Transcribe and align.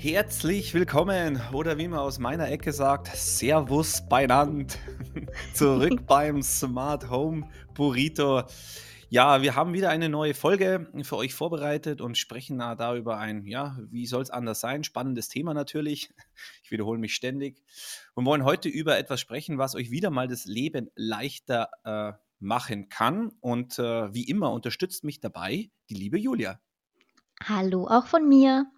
Herzlich 0.00 0.74
willkommen 0.74 1.42
oder 1.52 1.76
wie 1.76 1.88
man 1.88 1.98
aus 1.98 2.20
meiner 2.20 2.48
Ecke 2.48 2.72
sagt, 2.72 3.08
Servus 3.16 4.08
beinand. 4.08 4.78
Zurück 5.54 6.02
beim 6.06 6.40
Smart 6.40 7.10
Home 7.10 7.50
Burrito. 7.74 8.44
Ja, 9.08 9.42
wir 9.42 9.56
haben 9.56 9.72
wieder 9.72 9.90
eine 9.90 10.08
neue 10.08 10.34
Folge 10.34 10.86
für 11.02 11.16
euch 11.16 11.34
vorbereitet 11.34 12.00
und 12.00 12.16
sprechen 12.16 12.60
da 12.60 12.94
über 12.94 13.18
ein, 13.18 13.44
ja, 13.44 13.76
wie 13.90 14.06
soll 14.06 14.22
es 14.22 14.30
anders 14.30 14.60
sein? 14.60 14.84
Spannendes 14.84 15.30
Thema 15.30 15.52
natürlich. 15.52 16.10
Ich 16.62 16.70
wiederhole 16.70 17.00
mich 17.00 17.16
ständig. 17.16 17.60
Und 18.14 18.24
wollen 18.24 18.44
heute 18.44 18.68
über 18.68 18.98
etwas 18.98 19.20
sprechen, 19.20 19.58
was 19.58 19.74
euch 19.74 19.90
wieder 19.90 20.10
mal 20.10 20.28
das 20.28 20.44
Leben 20.44 20.90
leichter 20.94 21.70
äh, 21.82 22.12
machen 22.38 22.88
kann. 22.88 23.32
Und 23.40 23.80
äh, 23.80 24.14
wie 24.14 24.28
immer 24.28 24.52
unterstützt 24.52 25.02
mich 25.02 25.18
dabei 25.18 25.70
die 25.90 25.94
liebe 25.94 26.20
Julia. 26.20 26.60
Hallo 27.42 27.88
auch 27.88 28.06
von 28.06 28.28
mir. 28.28 28.70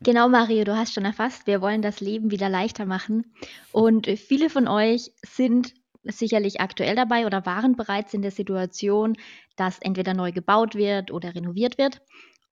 Genau, 0.00 0.28
Mario, 0.28 0.62
du 0.64 0.76
hast 0.76 0.94
schon 0.94 1.04
erfasst, 1.04 1.46
wir 1.46 1.60
wollen 1.60 1.82
das 1.82 2.00
Leben 2.00 2.30
wieder 2.30 2.48
leichter 2.48 2.86
machen. 2.86 3.34
Und 3.72 4.06
viele 4.06 4.48
von 4.48 4.68
euch 4.68 5.10
sind 5.22 5.74
sicherlich 6.04 6.60
aktuell 6.60 6.94
dabei 6.94 7.26
oder 7.26 7.44
waren 7.46 7.74
bereits 7.74 8.14
in 8.14 8.22
der 8.22 8.30
Situation, 8.30 9.16
dass 9.56 9.80
entweder 9.80 10.14
neu 10.14 10.30
gebaut 10.30 10.74
wird 10.76 11.10
oder 11.10 11.34
renoviert 11.34 11.78
wird. 11.78 12.00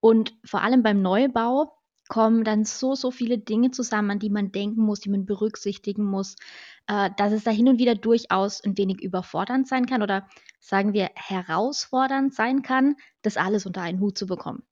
Und 0.01 0.35
vor 0.45 0.63
allem 0.63 0.83
beim 0.83 1.03
Neubau 1.03 1.73
kommen 2.09 2.45
dann 2.45 2.65
so, 2.65 2.95
so 2.95 3.11
viele 3.11 3.39
Dinge 3.39 3.71
zusammen, 3.71 4.11
an 4.13 4.19
die 4.19 4.31
man 4.31 4.53
denken 4.53 4.83
muss, 4.83 5.01
die 5.01 5.11
man 5.11 5.27
berücksichtigen 5.27 6.05
muss, 6.05 6.37
äh, 6.87 7.11
dass 7.17 7.33
es 7.33 7.45
da 7.45 7.51
hin 7.51 7.69
und 7.69 7.79
wieder 7.79 7.95
durchaus 7.95 8.63
ein 8.63 8.77
wenig 8.77 9.01
überfordernd 9.01 9.67
sein 9.67 9.87
kann 9.87 10.03
oder 10.03 10.29
sagen 10.61 10.93
wir 10.93 11.11
herausfordernd 11.15 12.35
sein 12.35 12.63
kann, 12.63 12.97
das 13.23 13.37
alles 13.37 13.67
unter 13.67 13.83
einen 13.83 14.01
Hut 14.01 14.19
zu 14.19 14.27
bekommen. 14.27 14.63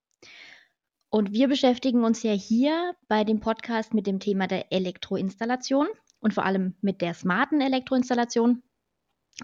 Und 1.14 1.32
wir 1.32 1.46
beschäftigen 1.46 2.02
uns 2.02 2.24
ja 2.24 2.32
hier 2.32 2.96
bei 3.06 3.22
dem 3.22 3.38
Podcast 3.38 3.94
mit 3.94 4.08
dem 4.08 4.18
Thema 4.18 4.48
der 4.48 4.72
Elektroinstallation 4.72 5.86
und 6.18 6.34
vor 6.34 6.44
allem 6.44 6.74
mit 6.80 7.02
der 7.02 7.14
smarten 7.14 7.60
Elektroinstallation. 7.60 8.64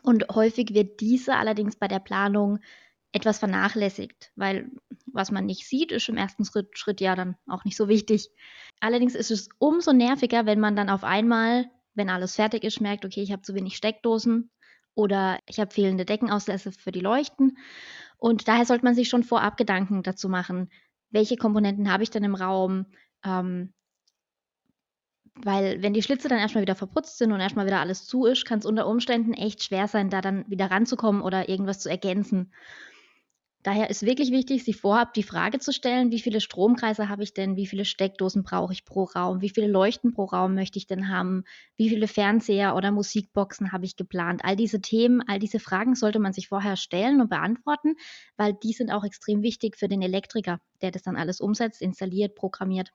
Und 0.03 0.27
häufig 0.35 0.75
wird 0.75 0.99
diese 0.99 1.37
allerdings 1.37 1.77
bei 1.77 1.87
der 1.87 2.01
Planung 2.01 2.59
etwas 3.13 3.39
vernachlässigt, 3.39 4.33
weil 4.35 4.73
was 5.07 5.31
man 5.31 5.47
nicht 5.47 5.65
sieht, 5.65 5.93
ist 5.93 6.09
im 6.09 6.17
ersten 6.17 6.45
Schritt, 6.45 7.01
ja 7.01 7.15
dann 7.15 7.37
auch 7.47 7.65
nicht 7.65 7.77
so 7.77 7.87
wichtig. 7.87 8.31
Allerdings 8.81 9.15
ist 9.15 9.31
es 9.31 9.49
umso 9.61 9.93
nerviger, 9.93 10.47
wenn 10.47 10.59
man 10.59 10.75
dann 10.75 10.91
auf 10.91 11.05
einmal, 11.05 11.71
wenn 11.95 12.11
alles 12.11 12.35
fertig 12.35 12.65
ist, 12.65 12.81
merkt, 12.81 13.05
okay, 13.05 13.23
ich 13.23 13.31
habe 13.31 13.43
zu 13.43 13.55
wenig 13.55 13.77
Steckdosen 13.77 14.51
oder 14.95 15.39
ich 15.47 15.61
habe 15.61 15.71
fehlende 15.71 16.05
Deckenauslässe 16.05 16.73
für 16.73 16.91
die 16.91 16.99
Leuchten. 16.99 17.59
Und 18.19 18.49
daher 18.49 18.67
sollte 18.67 18.85
man 18.85 18.97
sich 18.97 19.09
schon 19.09 19.23
vorab 19.23 19.57
Gedanken 19.57 20.03
dazu 20.03 20.29
machen, 20.29 20.69
welche 21.11 21.37
Komponenten 21.37 21.91
habe 21.93 22.03
ich 22.03 22.11
denn 22.11 22.25
im 22.25 22.35
Raum? 22.35 22.87
Ähm, 23.25 23.73
weil 25.43 25.83
wenn 25.83 25.95
die 25.95 26.03
Schlitze 26.03 26.29
dann 26.29 26.39
erstmal 26.39 26.63
wieder 26.63 26.75
verputzt 26.75 27.19
sind 27.19 27.33
und 27.33 27.41
erstmal 27.41 27.67
wieder 27.67 27.81
alles 27.81 28.07
zu 28.07 28.27
ist, 28.27 28.45
kann 28.45 28.59
es 28.59 28.67
unter 28.67 28.87
Umständen 28.87 29.33
echt 29.33 29.63
schwer 29.63 29.89
sein, 29.89 30.11
da 30.11 30.21
dann 30.21 30.45
wieder 30.49 30.71
ranzukommen 30.71 31.23
oder 31.23 31.49
irgendwas 31.49 31.81
zu 31.81 31.89
ergänzen. 31.89 32.53
Daher 33.63 33.91
ist 33.91 34.07
wirklich 34.07 34.31
wichtig, 34.31 34.65
sich 34.65 34.81
vorab 34.81 35.13
die 35.13 35.23
Frage 35.23 35.59
zu 35.59 35.73
stellen, 35.73 36.11
wie 36.11 36.21
viele 36.21 36.41
Stromkreise 36.41 37.11
habe 37.11 37.23
ich 37.23 37.35
denn, 37.35 37.57
wie 37.57 37.67
viele 37.67 37.85
Steckdosen 37.85 38.43
brauche 38.43 38.73
ich 38.73 38.87
pro 38.87 39.05
Raum, 39.05 39.43
wie 39.43 39.51
viele 39.51 39.67
Leuchten 39.67 40.13
pro 40.15 40.25
Raum 40.25 40.55
möchte 40.55 40.79
ich 40.79 40.87
denn 40.87 41.09
haben, 41.11 41.45
wie 41.77 41.91
viele 41.91 42.09
Fernseher 42.09 42.75
oder 42.75 42.91
Musikboxen 42.91 43.71
habe 43.73 43.85
ich 43.85 43.97
geplant. 43.97 44.41
All 44.45 44.57
diese 44.57 44.81
Themen, 44.81 45.23
all 45.27 45.39
diese 45.39 45.61
Fragen 45.61 45.95
sollte 45.95 46.21
man 46.21 46.33
sich 46.33 46.49
vorher 46.49 46.77
stellen 46.77 47.21
und 47.21 47.29
beantworten, 47.29 47.97
weil 48.39 48.55
die 48.55 48.73
sind 48.73 48.91
auch 48.91 49.05
extrem 49.05 49.43
wichtig 49.43 49.77
für 49.77 49.89
den 49.89 50.01
Elektriker, 50.01 50.61
der 50.81 50.91
das 50.91 51.03
dann 51.03 51.17
alles 51.17 51.41
umsetzt, 51.41 51.83
installiert, 51.83 52.35
programmiert. 52.35 52.93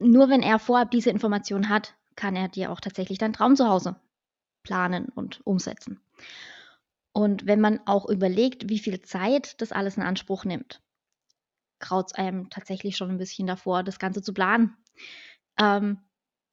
Nur 0.00 0.28
wenn 0.28 0.42
er 0.42 0.58
vorab 0.58 0.90
diese 0.90 1.10
Information 1.10 1.68
hat, 1.68 1.94
kann 2.16 2.34
er 2.34 2.48
dir 2.48 2.72
auch 2.72 2.80
tatsächlich 2.80 3.18
dein 3.18 3.32
Traum 3.32 3.54
zu 3.54 3.68
Hause 3.68 3.94
planen 4.62 5.06
und 5.14 5.40
umsetzen. 5.44 6.00
Und 7.12 7.46
wenn 7.46 7.60
man 7.60 7.80
auch 7.86 8.08
überlegt, 8.08 8.68
wie 8.68 8.78
viel 8.78 9.00
Zeit 9.02 9.60
das 9.60 9.72
alles 9.72 9.96
in 9.96 10.02
Anspruch 10.02 10.44
nimmt, 10.44 10.80
graut 11.80 12.06
es 12.08 12.14
einem 12.14 12.50
tatsächlich 12.50 12.96
schon 12.96 13.10
ein 13.10 13.18
bisschen 13.18 13.46
davor, 13.46 13.82
das 13.82 13.98
Ganze 13.98 14.22
zu 14.22 14.32
planen. 14.32 14.76
Ähm, 15.58 15.98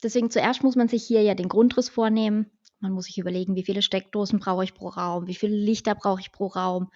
deswegen 0.02 0.32
zuerst 0.32 0.64
muss 0.64 0.76
man 0.76 0.88
sich 0.88 1.04
hier 1.04 1.22
ja 1.22 1.36
den 1.36 1.50
Grundriss 1.50 1.90
vornehmen. 1.90 2.50
Man 2.80 2.92
muss 2.92 3.06
sich 3.06 3.18
überlegen, 3.18 3.56
wie 3.56 3.64
viele 3.64 3.82
Steckdosen 3.82 4.40
brauche 4.40 4.64
ich 4.64 4.74
pro 4.74 4.90
Raum, 4.90 5.28
wie 5.28 5.36
viele 5.36 5.56
Lichter 5.56 5.96
brauche 5.96 6.22
ich 6.22 6.32
pro 6.32 6.48
Raum. 6.48 6.90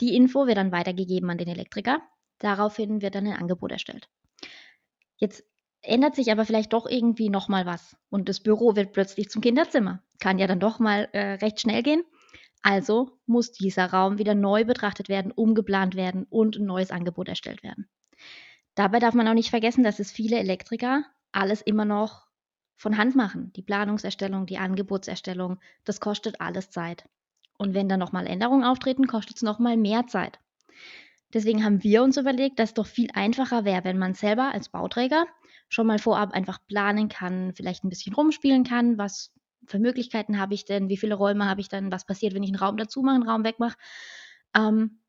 Die 0.00 0.16
Info 0.16 0.46
wird 0.46 0.56
dann 0.56 0.72
weitergegeben 0.72 1.30
an 1.30 1.38
den 1.38 1.48
Elektriker. 1.48 2.00
Daraufhin 2.38 3.02
wird 3.02 3.14
dann 3.14 3.26
ein 3.26 3.36
Angebot 3.36 3.72
erstellt. 3.72 4.08
Jetzt 5.16 5.44
ändert 5.82 6.14
sich 6.14 6.30
aber 6.32 6.44
vielleicht 6.44 6.72
doch 6.72 6.86
irgendwie 6.86 7.28
nochmal 7.28 7.66
was 7.66 7.96
und 8.08 8.28
das 8.28 8.40
Büro 8.40 8.76
wird 8.76 8.92
plötzlich 8.92 9.28
zum 9.30 9.42
Kinderzimmer. 9.42 10.02
Kann 10.20 10.38
ja 10.38 10.46
dann 10.46 10.60
doch 10.60 10.78
mal 10.78 11.08
äh, 11.12 11.34
recht 11.34 11.60
schnell 11.60 11.82
gehen. 11.82 12.04
Also 12.62 13.18
muss 13.26 13.52
dieser 13.52 13.86
Raum 13.86 14.18
wieder 14.18 14.34
neu 14.34 14.64
betrachtet 14.64 15.08
werden, 15.08 15.32
umgeplant 15.32 15.96
werden 15.96 16.24
und 16.30 16.56
ein 16.56 16.66
neues 16.66 16.90
Angebot 16.90 17.28
erstellt 17.28 17.62
werden. 17.62 17.88
Dabei 18.74 19.00
darf 19.00 19.14
man 19.14 19.28
auch 19.28 19.34
nicht 19.34 19.50
vergessen, 19.50 19.84
dass 19.84 19.98
es 19.98 20.12
viele 20.12 20.38
Elektriker 20.38 21.04
alles 21.32 21.60
immer 21.60 21.84
noch 21.84 22.26
von 22.76 22.96
Hand 22.96 23.16
machen. 23.16 23.52
Die 23.54 23.62
Planungserstellung, 23.62 24.46
die 24.46 24.58
Angebotserstellung, 24.58 25.58
das 25.84 26.00
kostet 26.00 26.40
alles 26.40 26.70
Zeit. 26.70 27.08
Und 27.58 27.74
wenn 27.74 27.88
dann 27.88 28.00
nochmal 28.00 28.26
Änderungen 28.26 28.64
auftreten, 28.64 29.06
kostet 29.06 29.36
es 29.36 29.42
nochmal 29.42 29.76
mehr 29.76 30.06
Zeit. 30.06 30.38
Deswegen 31.34 31.64
haben 31.64 31.82
wir 31.82 32.02
uns 32.02 32.16
überlegt, 32.16 32.58
dass 32.58 32.70
es 32.70 32.74
doch 32.74 32.86
viel 32.86 33.10
einfacher 33.14 33.64
wäre, 33.64 33.84
wenn 33.84 33.98
man 33.98 34.14
selber 34.14 34.52
als 34.52 34.68
Bauträger 34.68 35.26
schon 35.68 35.86
mal 35.86 35.98
vorab 35.98 36.32
einfach 36.32 36.58
planen 36.66 37.08
kann, 37.08 37.54
vielleicht 37.54 37.84
ein 37.84 37.88
bisschen 37.88 38.14
rumspielen 38.14 38.64
kann, 38.64 38.98
was 38.98 39.32
für 39.72 39.78
Möglichkeiten 39.78 40.38
habe 40.38 40.54
ich 40.54 40.64
denn, 40.66 40.88
wie 40.90 40.98
viele 40.98 41.14
Räume 41.14 41.48
habe 41.48 41.62
ich 41.62 41.68
dann, 41.68 41.90
was 41.90 42.04
passiert, 42.04 42.34
wenn 42.34 42.42
ich 42.42 42.50
einen 42.50 42.58
Raum 42.58 42.76
dazu 42.76 43.02
mache, 43.02 43.16
einen 43.16 43.28
Raum 43.28 43.42
wegmache. 43.42 43.76
Ähm, 44.54 45.00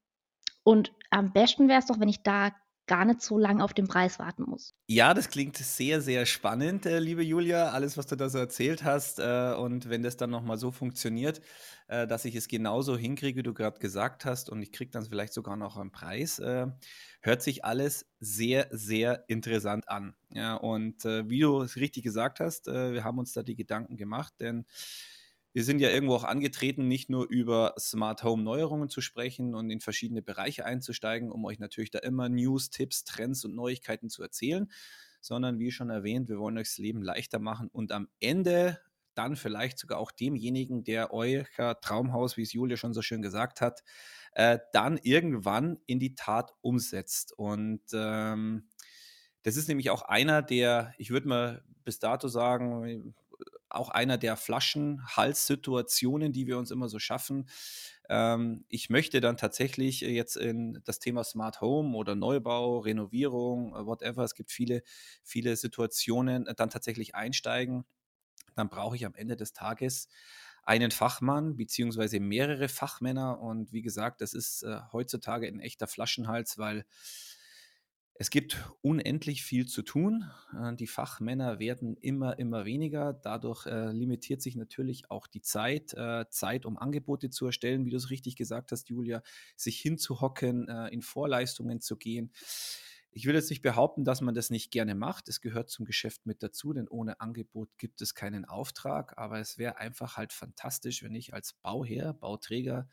und 0.63 0.93
am 1.11 1.33
besten 1.33 1.67
wäre 1.67 1.79
es 1.79 1.87
doch, 1.87 1.99
wenn 1.99 2.07
ich 2.07 2.23
da 2.23 2.51
gar 2.87 3.05
nicht 3.05 3.21
so 3.21 3.37
lange 3.37 3.63
auf 3.63 3.73
den 3.73 3.87
Preis 3.87 4.19
warten 4.19 4.43
muss. 4.43 4.75
Ja, 4.89 5.13
das 5.13 5.29
klingt 5.29 5.55
sehr, 5.55 6.01
sehr 6.01 6.25
spannend, 6.25 6.85
äh, 6.85 6.99
liebe 6.99 7.23
Julia, 7.23 7.69
alles, 7.71 7.95
was 7.97 8.05
du 8.05 8.17
da 8.17 8.27
so 8.27 8.37
erzählt 8.37 8.83
hast. 8.83 9.17
Äh, 9.17 9.53
und 9.57 9.89
wenn 9.89 10.03
das 10.03 10.17
dann 10.17 10.29
nochmal 10.29 10.57
so 10.57 10.71
funktioniert, 10.71 11.39
äh, 11.87 12.05
dass 12.05 12.25
ich 12.25 12.35
es 12.35 12.49
genauso 12.49 12.97
hinkriege, 12.97 13.37
wie 13.39 13.43
du 13.43 13.53
gerade 13.53 13.79
gesagt 13.79 14.25
hast, 14.25 14.49
und 14.49 14.61
ich 14.61 14.73
kriege 14.73 14.91
dann 14.91 15.05
vielleicht 15.05 15.31
sogar 15.33 15.55
noch 15.55 15.77
einen 15.77 15.91
Preis, 15.93 16.37
äh, 16.39 16.67
hört 17.21 17.41
sich 17.41 17.63
alles 17.63 18.07
sehr, 18.19 18.67
sehr 18.71 19.23
interessant 19.29 19.87
an. 19.87 20.15
Ja, 20.31 20.55
und 20.55 21.05
äh, 21.05 21.29
wie 21.29 21.39
du 21.39 21.61
es 21.61 21.77
richtig 21.77 22.03
gesagt 22.03 22.41
hast, 22.41 22.67
äh, 22.67 22.91
wir 22.91 23.05
haben 23.05 23.19
uns 23.19 23.31
da 23.31 23.41
die 23.41 23.55
Gedanken 23.55 23.95
gemacht, 23.95 24.33
denn 24.41 24.65
wir 25.53 25.63
sind 25.63 25.79
ja 25.79 25.89
irgendwo 25.89 26.15
auch 26.15 26.23
angetreten, 26.23 26.87
nicht 26.87 27.09
nur 27.09 27.29
über 27.29 27.75
Smart 27.79 28.23
Home 28.23 28.43
Neuerungen 28.43 28.89
zu 28.89 29.01
sprechen 29.01 29.53
und 29.53 29.69
in 29.69 29.79
verschiedene 29.79 30.23
Bereiche 30.23 30.65
einzusteigen, 30.65 31.31
um 31.31 31.45
euch 31.45 31.59
natürlich 31.59 31.91
da 31.91 31.99
immer 31.99 32.27
News, 32.27 32.71
Tipps, 32.71 33.03
Trends 33.03 33.45
und 33.45 33.55
Neuigkeiten 33.55 34.09
zu 34.09 34.23
erzählen, 34.23 34.71
sondern 35.21 35.59
wie 35.59 35.71
schon 35.71 35.91
erwähnt, 35.91 36.27
wir 36.27 36.39
wollen 36.39 36.57
euch 36.57 36.69
das 36.69 36.79
Leben 36.79 37.03
leichter 37.03 37.39
machen 37.39 37.69
und 37.71 37.91
am 37.91 38.07
Ende 38.19 38.79
dann 39.13 39.35
vielleicht 39.35 39.77
sogar 39.77 39.99
auch 39.99 40.11
demjenigen, 40.11 40.83
der 40.83 41.13
euer 41.13 41.45
Traumhaus, 41.81 42.35
wie 42.35 42.41
es 42.41 42.53
Julia 42.53 42.77
schon 42.77 42.93
so 42.93 43.03
schön 43.03 43.21
gesagt 43.21 43.61
hat, 43.61 43.83
äh, 44.33 44.57
dann 44.73 44.97
irgendwann 44.97 45.77
in 45.85 45.99
die 45.99 46.15
Tat 46.15 46.51
umsetzt. 46.61 47.31
Und 47.37 47.83
ähm, 47.93 48.69
das 49.43 49.55
ist 49.55 49.67
nämlich 49.67 49.91
auch 49.91 50.01
einer 50.01 50.41
der, 50.41 50.93
ich 50.97 51.11
würde 51.11 51.27
mal 51.27 51.63
bis 51.83 51.99
dato 51.99 52.27
sagen, 52.27 53.13
auch 53.73 53.89
einer 53.89 54.17
der 54.17 54.37
Flaschenhalssituationen, 54.37 56.31
die 56.31 56.47
wir 56.47 56.57
uns 56.57 56.71
immer 56.71 56.89
so 56.89 56.99
schaffen. 56.99 57.47
Ähm, 58.09 58.65
ich 58.69 58.89
möchte 58.89 59.21
dann 59.21 59.37
tatsächlich 59.37 60.01
jetzt 60.01 60.35
in 60.37 60.81
das 60.83 60.99
Thema 60.99 61.23
Smart 61.23 61.61
Home 61.61 61.95
oder 61.97 62.15
Neubau, 62.15 62.79
Renovierung, 62.79 63.75
äh, 63.75 63.85
whatever, 63.85 64.23
es 64.23 64.35
gibt 64.35 64.51
viele, 64.51 64.83
viele 65.23 65.55
Situationen, 65.55 66.47
äh, 66.47 66.55
dann 66.55 66.69
tatsächlich 66.69 67.15
einsteigen. 67.15 67.85
Dann 68.55 68.69
brauche 68.69 68.95
ich 68.95 69.05
am 69.05 69.15
Ende 69.15 69.35
des 69.35 69.53
Tages 69.53 70.09
einen 70.63 70.91
Fachmann 70.91 71.57
beziehungsweise 71.57 72.19
mehrere 72.19 72.69
Fachmänner. 72.69 73.39
Und 73.39 73.73
wie 73.73 73.81
gesagt, 73.81 74.21
das 74.21 74.33
ist 74.33 74.63
äh, 74.63 74.79
heutzutage 74.91 75.47
ein 75.47 75.59
echter 75.59 75.87
Flaschenhals, 75.87 76.57
weil 76.57 76.85
es 78.15 78.29
gibt 78.29 78.57
unendlich 78.81 79.43
viel 79.43 79.65
zu 79.65 79.81
tun. 79.81 80.29
Äh, 80.53 80.75
die 80.75 80.87
Fachmänner 80.87 81.59
werden 81.59 81.97
immer, 81.97 82.37
immer 82.37 82.65
weniger. 82.65 83.13
Dadurch 83.13 83.65
äh, 83.65 83.91
limitiert 83.91 84.41
sich 84.41 84.55
natürlich 84.55 85.09
auch 85.09 85.27
die 85.27 85.41
Zeit, 85.41 85.93
äh, 85.93 86.25
Zeit, 86.29 86.65
um 86.65 86.77
Angebote 86.77 87.29
zu 87.29 87.47
erstellen, 87.47 87.85
wie 87.85 87.89
du 87.89 87.97
es 87.97 88.11
richtig 88.11 88.35
gesagt 88.35 88.71
hast, 88.71 88.89
Julia, 88.89 89.23
sich 89.55 89.79
hinzuhocken, 89.79 90.67
äh, 90.67 90.87
in 90.89 91.01
Vorleistungen 91.01 91.81
zu 91.81 91.97
gehen. 91.97 92.31
Ich 93.15 93.25
will 93.25 93.35
jetzt 93.35 93.49
nicht 93.49 93.61
behaupten, 93.61 94.05
dass 94.05 94.21
man 94.21 94.33
das 94.33 94.49
nicht 94.49 94.71
gerne 94.71 94.95
macht. 94.95 95.29
Es 95.29 95.41
gehört 95.41 95.69
zum 95.69 95.85
Geschäft 95.85 96.25
mit 96.25 96.41
dazu, 96.41 96.73
denn 96.73 96.87
ohne 96.87 97.19
Angebot 97.19 97.69
gibt 97.77 98.01
es 98.01 98.15
keinen 98.15 98.45
Auftrag. 98.45 99.17
Aber 99.17 99.39
es 99.39 99.57
wäre 99.57 99.77
einfach 99.77 100.17
halt 100.17 100.33
fantastisch, 100.33 101.03
wenn 101.03 101.13
ich 101.13 101.33
als 101.33 101.53
Bauherr, 101.53 102.13
Bauträger 102.13 102.89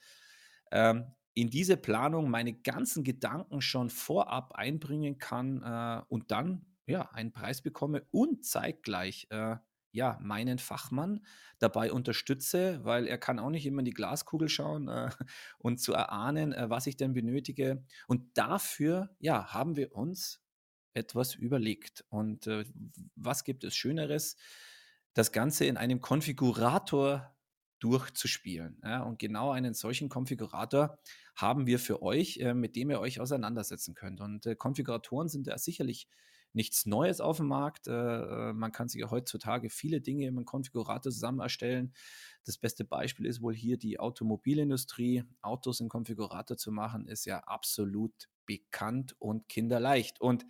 ähm, 0.70 1.06
in 1.34 1.50
diese 1.50 1.76
Planung 1.76 2.30
meine 2.30 2.52
ganzen 2.52 3.04
Gedanken 3.04 3.60
schon 3.60 3.90
vorab 3.90 4.52
einbringen 4.52 5.18
kann 5.18 5.62
äh, 5.62 6.02
und 6.08 6.30
dann 6.30 6.66
ja, 6.86 7.10
einen 7.12 7.32
Preis 7.32 7.62
bekomme 7.62 8.06
und 8.10 8.44
zeitgleich 8.44 9.28
äh, 9.30 9.56
ja, 9.92 10.18
meinen 10.20 10.58
Fachmann 10.58 11.24
dabei 11.58 11.92
unterstütze, 11.92 12.84
weil 12.84 13.06
er 13.06 13.18
kann 13.18 13.38
auch 13.38 13.50
nicht 13.50 13.66
immer 13.66 13.80
in 13.80 13.84
die 13.84 13.92
Glaskugel 13.92 14.48
schauen 14.48 14.88
äh, 14.88 15.10
und 15.58 15.80
zu 15.80 15.92
erahnen, 15.92 16.52
äh, 16.52 16.70
was 16.70 16.86
ich 16.86 16.96
denn 16.96 17.12
benötige. 17.12 17.84
Und 18.06 18.36
dafür, 18.36 19.14
ja, 19.18 19.52
haben 19.52 19.76
wir 19.76 19.94
uns 19.94 20.42
etwas 20.94 21.34
überlegt. 21.34 22.04
Und 22.08 22.46
äh, 22.46 22.64
was 23.16 23.44
gibt 23.44 23.64
es 23.64 23.74
Schöneres, 23.74 24.36
das 25.14 25.32
Ganze 25.32 25.64
in 25.64 25.76
einem 25.76 26.00
Konfigurator 26.00 27.34
durchzuspielen. 27.80 28.80
Ja, 28.84 29.02
und 29.02 29.18
genau 29.18 29.50
einen 29.50 29.74
solchen 29.74 30.08
Konfigurator 30.08 30.98
haben 31.34 31.66
wir 31.66 31.78
für 31.78 32.02
euch, 32.02 32.38
äh, 32.38 32.54
mit 32.54 32.76
dem 32.76 32.90
ihr 32.90 33.00
euch 33.00 33.20
auseinandersetzen 33.20 33.94
könnt. 33.94 34.20
Und 34.20 34.46
äh, 34.46 34.54
Konfiguratoren 34.54 35.28
sind 35.28 35.46
ja 35.46 35.58
sicherlich 35.58 36.08
nichts 36.52 36.86
Neues 36.86 37.20
auf 37.20 37.38
dem 37.38 37.48
Markt. 37.48 37.86
Äh, 37.86 37.92
äh, 37.92 38.52
man 38.52 38.72
kann 38.72 38.88
sich 38.88 39.00
ja 39.00 39.10
heutzutage 39.10 39.70
viele 39.70 40.00
Dinge 40.00 40.26
im 40.26 40.44
Konfigurator 40.44 41.12
zusammen 41.12 41.40
erstellen. 41.40 41.92
Das 42.44 42.58
beste 42.58 42.84
Beispiel 42.84 43.26
ist 43.26 43.42
wohl 43.42 43.54
hier 43.54 43.78
die 43.78 43.98
Automobilindustrie. 43.98 45.24
Autos 45.42 45.80
im 45.80 45.88
Konfigurator 45.88 46.56
zu 46.56 46.72
machen, 46.72 47.06
ist 47.06 47.24
ja 47.24 47.40
absolut 47.40 48.28
bekannt 48.46 49.14
und 49.18 49.48
kinderleicht. 49.48 50.20
Und 50.20 50.44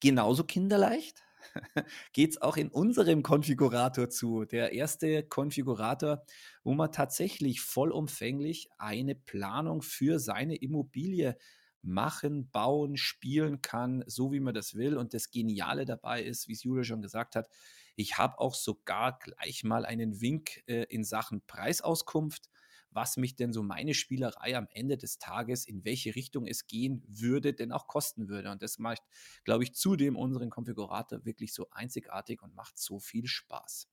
genauso 0.00 0.44
kinderleicht 0.44 1.22
geht 2.12 2.30
es 2.30 2.42
auch 2.42 2.56
in 2.56 2.68
unserem 2.68 3.22
Konfigurator 3.22 4.08
zu. 4.10 4.44
Der 4.44 4.72
erste 4.72 5.22
Konfigurator, 5.22 6.24
wo 6.64 6.74
man 6.74 6.92
tatsächlich 6.92 7.60
vollumfänglich 7.60 8.68
eine 8.78 9.14
Planung 9.14 9.82
für 9.82 10.18
seine 10.18 10.56
Immobilie 10.56 11.36
machen, 11.82 12.50
bauen, 12.50 12.96
spielen 12.96 13.62
kann, 13.62 14.04
so 14.06 14.32
wie 14.32 14.40
man 14.40 14.54
das 14.54 14.74
will. 14.74 14.96
Und 14.96 15.14
das 15.14 15.30
Geniale 15.30 15.84
dabei 15.84 16.22
ist, 16.22 16.48
wie 16.48 16.52
es 16.52 16.62
Julia 16.62 16.84
schon 16.84 17.02
gesagt 17.02 17.36
hat, 17.36 17.48
ich 17.96 18.18
habe 18.18 18.38
auch 18.38 18.54
sogar 18.54 19.18
gleich 19.18 19.64
mal 19.64 19.84
einen 19.84 20.20
Wink 20.20 20.62
äh, 20.66 20.84
in 20.84 21.04
Sachen 21.04 21.42
Preisauskunft 21.46 22.50
was 22.90 23.16
mich 23.16 23.36
denn 23.36 23.52
so 23.52 23.62
meine 23.62 23.94
Spielerei 23.94 24.56
am 24.56 24.68
Ende 24.72 24.96
des 24.96 25.18
Tages, 25.18 25.66
in 25.66 25.84
welche 25.84 26.14
Richtung 26.14 26.46
es 26.46 26.66
gehen 26.66 27.02
würde, 27.06 27.54
denn 27.54 27.72
auch 27.72 27.86
kosten 27.86 28.28
würde. 28.28 28.50
Und 28.50 28.62
das 28.62 28.78
macht, 28.78 29.02
glaube 29.44 29.64
ich, 29.64 29.74
zudem 29.74 30.16
unseren 30.16 30.50
Konfigurator 30.50 31.24
wirklich 31.24 31.52
so 31.54 31.68
einzigartig 31.70 32.42
und 32.42 32.54
macht 32.54 32.78
so 32.78 32.98
viel 32.98 33.26
Spaß. 33.26 33.88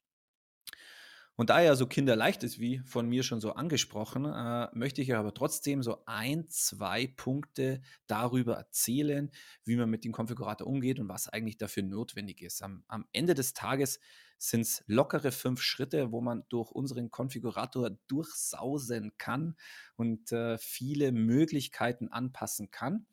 Und 1.40 1.52
da 1.52 1.62
er 1.62 1.76
so 1.76 1.86
kinderleicht 1.86 2.42
ist, 2.42 2.60
wie 2.60 2.80
von 2.80 3.08
mir 3.08 3.22
schon 3.22 3.40
so 3.40 3.54
angesprochen, 3.54 4.26
äh, 4.26 4.70
möchte 4.74 5.04
ich 5.04 5.14
aber 5.16 5.36
trotzdem 5.36 5.84
so 5.84 6.02
ein, 6.08 6.50
zwei 6.50 7.06
Punkte 7.16 7.84
darüber 8.08 8.56
erzählen, 8.56 9.30
wie 9.64 9.76
man 9.76 9.88
mit 9.88 10.04
dem 10.04 10.14
Konfigurator 10.14 10.66
umgeht 10.66 11.00
und 11.00 11.08
was 11.10 11.30
eigentlich 11.30 11.58
dafür 11.58 11.84
notwendig 11.84 12.42
ist. 12.42 12.64
Am, 12.64 12.84
am 12.88 13.06
Ende 13.14 13.36
des 13.36 13.54
Tages 13.54 14.00
sind 14.40 14.62
es 14.62 14.84
lockere 14.88 15.32
fünf 15.32 15.62
Schritte, 15.62 16.12
wo 16.12 16.22
man 16.22 16.44
durch 16.50 16.72
unseren 16.72 17.12
Konfigurator 17.12 17.92
durchsausen 18.08 19.12
kann 19.20 19.56
und 19.96 20.32
äh, 20.32 20.58
viele 20.58 21.12
Möglichkeiten 21.12 22.08
anpassen 22.08 22.72
kann. 22.72 23.06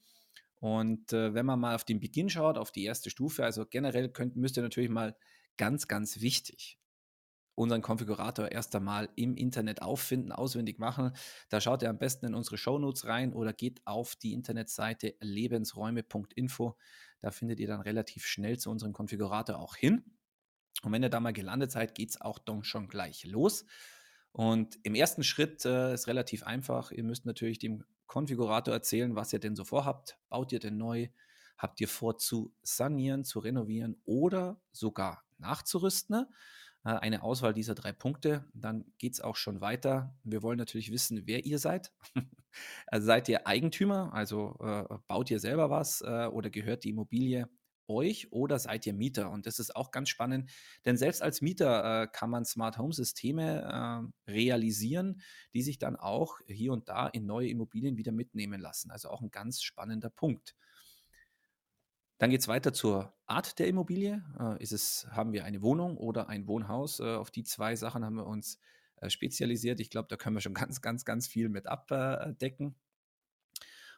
Und 0.55 1.12
äh, 1.12 1.35
wenn 1.35 1.44
man 1.44 1.61
mal 1.61 1.75
auf 1.75 1.85
den 1.85 2.00
Beginn 2.00 2.31
schaut, 2.31 2.56
auf 2.56 2.73
die 2.73 2.85
erste 2.85 3.11
Stufe, 3.11 3.44
also 3.44 3.67
generell 3.67 4.09
könnt, 4.09 4.35
müsst 4.35 4.56
ihr 4.56 4.62
natürlich 4.62 4.88
mal 4.88 5.15
ganz, 5.59 5.88
ganz 5.88 6.23
wichtig 6.23 6.79
unseren 7.55 7.83
Konfigurator 7.83 8.51
erst 8.51 8.75
einmal 8.75 9.09
im 9.17 9.37
Internet 9.37 9.83
auffinden, 9.83 10.33
auswendig 10.33 10.79
machen. 10.79 11.12
Da 11.49 11.61
schaut 11.61 11.83
ihr 11.83 11.91
am 11.91 11.99
besten 11.99 12.27
in 12.27 12.35
unsere 12.35 12.59
Shownotes 12.59 13.06
rein 13.06 13.33
oder 13.33 13.53
geht 13.53 13.81
auf 13.87 14.17
die 14.17 14.33
Internetseite 14.33 15.15
lebensräume.info. 15.21 16.77
Da 17.21 17.31
findet 17.31 17.61
ihr 17.61 17.69
dann 17.69 17.81
relativ 17.81 18.27
schnell 18.27 18.59
zu 18.59 18.71
unserem 18.71 18.93
Konfigurator 18.93 19.59
auch 19.59 19.77
hin. 19.77 20.05
Und 20.83 20.93
wenn 20.93 21.03
ihr 21.03 21.11
da 21.11 21.21
mal 21.21 21.33
gelandet 21.33 21.71
seid, 21.71 21.95
geht 21.95 22.11
es 22.11 22.21
auch 22.21 22.39
dann 22.39 22.65
schon 22.65 22.89
gleich 22.89 23.25
los. 23.25 23.65
Und 24.33 24.79
im 24.83 24.95
ersten 24.95 25.23
Schritt 25.23 25.65
äh, 25.65 25.95
ist 25.95 26.09
relativ 26.09 26.43
einfach. 26.43 26.91
Ihr 26.91 27.05
müsst 27.05 27.25
natürlich 27.25 27.61
dem 27.61 27.85
Konfigurator 28.06 28.75
erzählen, 28.75 29.15
was 29.15 29.33
ihr 29.33 29.39
denn 29.39 29.56
so 29.56 29.65
vorhabt. 29.65 30.19
Baut 30.29 30.53
ihr 30.53 30.59
denn 30.59 30.77
neu? 30.77 31.09
Habt 31.56 31.81
ihr 31.81 31.89
vor 31.89 32.19
zu 32.19 32.53
sanieren, 32.62 33.25
zu 33.25 33.39
renovieren 33.39 33.97
oder 34.05 34.61
sogar 34.73 35.25
nachzurüsten? 35.39 36.27
Äh, 36.85 36.91
eine 36.91 37.23
Auswahl 37.23 37.55
dieser 37.55 37.75
drei 37.75 37.93
Punkte. 37.93 38.45
Dann 38.55 38.85
geht 38.99 39.15
es 39.15 39.21
auch 39.21 39.37
schon 39.37 39.61
weiter. 39.61 40.15
Wir 40.23 40.43
wollen 40.43 40.59
natürlich 40.59 40.93
wissen, 40.93 41.27
wer 41.27 41.45
ihr 41.45 41.59
seid. 41.59 41.93
also 42.87 43.07
seid 43.07 43.29
ihr 43.29 43.47
Eigentümer, 43.47 44.13
also 44.13 44.57
äh, 44.61 44.85
baut 45.09 45.31
ihr 45.31 45.41
selber 45.41 45.71
was 45.71 46.03
äh, 46.03 46.27
oder 46.27 46.51
gehört 46.51 46.85
die 46.85 46.91
Immobilie 46.91 47.49
euch 47.87 48.33
oder 48.33 48.59
seid 48.59 48.87
ihr 48.87 48.95
Mieter? 48.95 49.31
Und 49.31 49.47
das 49.47 49.59
ist 49.59 49.77
auch 49.77 49.91
ganz 49.91 50.09
spannend, 50.09 50.51
denn 50.85 50.97
selbst 50.97 51.23
als 51.23 51.43
Mieter 51.43 52.03
äh, 52.03 52.07
kann 52.11 52.31
man 52.31 52.45
Smart 52.45 52.79
Home 52.79 52.93
Systeme 52.93 54.13
äh, 54.27 54.31
realisieren, 54.31 55.21
die 55.53 55.63
sich 55.63 55.79
dann 55.79 55.97
auch 55.97 56.39
hier 56.47 56.73
und 56.73 56.89
da 56.89 57.09
in 57.09 57.27
neue 57.27 57.49
Immobilien 57.49 57.97
wieder 57.97 58.13
mitnehmen 58.13 58.61
lassen. 58.61 58.91
Also 58.91 59.11
auch 59.11 59.21
ein 59.21 59.31
ganz 59.31 59.63
spannender 59.63 60.11
Punkt. 60.11 60.55
Dann 62.19 62.31
geht 62.31 62.41
es 62.41 62.49
weiter 62.49 62.73
zur 62.73 63.13
Art 63.27 63.59
der 63.59 63.69
Immobilie. 63.69 64.23
Äh, 64.39 64.63
ist 64.63 64.73
es, 64.73 65.07
haben 65.11 65.33
wir 65.33 65.45
eine 65.45 65.63
Wohnung 65.63 65.97
oder 65.97 66.29
ein 66.29 66.47
Wohnhaus? 66.47 67.01
Äh, 67.01 67.15
auf 67.15 67.31
die 67.31 67.45
zwei 67.45 67.77
Sachen 67.77 68.05
haben 68.05 68.17
wir 68.17 68.27
uns 68.27 68.59
äh, 68.97 69.11
spezialisiert. 69.11 69.81
Ich 69.81 69.91
glaube, 69.91 70.09
da 70.09 70.17
können 70.17 70.37
wir 70.37 70.41
schon 70.41 70.55
ganz, 70.55 70.81
ganz, 70.81 71.05
ganz 71.05 71.27
viel 71.27 71.49
mit 71.49 71.67
abdecken. 71.67 72.75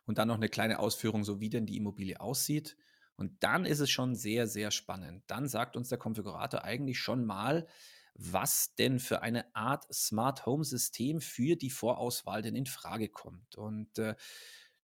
Und 0.06 0.18
dann 0.18 0.28
noch 0.28 0.36
eine 0.36 0.48
kleine 0.48 0.78
Ausführung, 0.78 1.24
so 1.24 1.40
wie 1.40 1.50
denn 1.50 1.66
die 1.66 1.76
Immobilie 1.76 2.20
aussieht. 2.20 2.76
Und 3.16 3.42
dann 3.42 3.64
ist 3.64 3.80
es 3.80 3.90
schon 3.90 4.14
sehr, 4.14 4.46
sehr 4.46 4.70
spannend. 4.70 5.24
Dann 5.26 5.48
sagt 5.48 5.76
uns 5.76 5.88
der 5.88 5.98
Konfigurator 5.98 6.64
eigentlich 6.64 6.98
schon 6.98 7.24
mal, 7.24 7.66
was 8.14 8.74
denn 8.76 8.98
für 8.98 9.22
eine 9.22 9.54
Art 9.54 9.92
Smart 9.92 10.46
Home 10.46 10.64
System 10.64 11.20
für 11.20 11.56
die 11.56 11.70
Vorauswahl 11.70 12.42
denn 12.42 12.56
in 12.56 12.66
Frage 12.66 13.08
kommt. 13.08 13.56
Und 13.56 13.98
äh, 13.98 14.14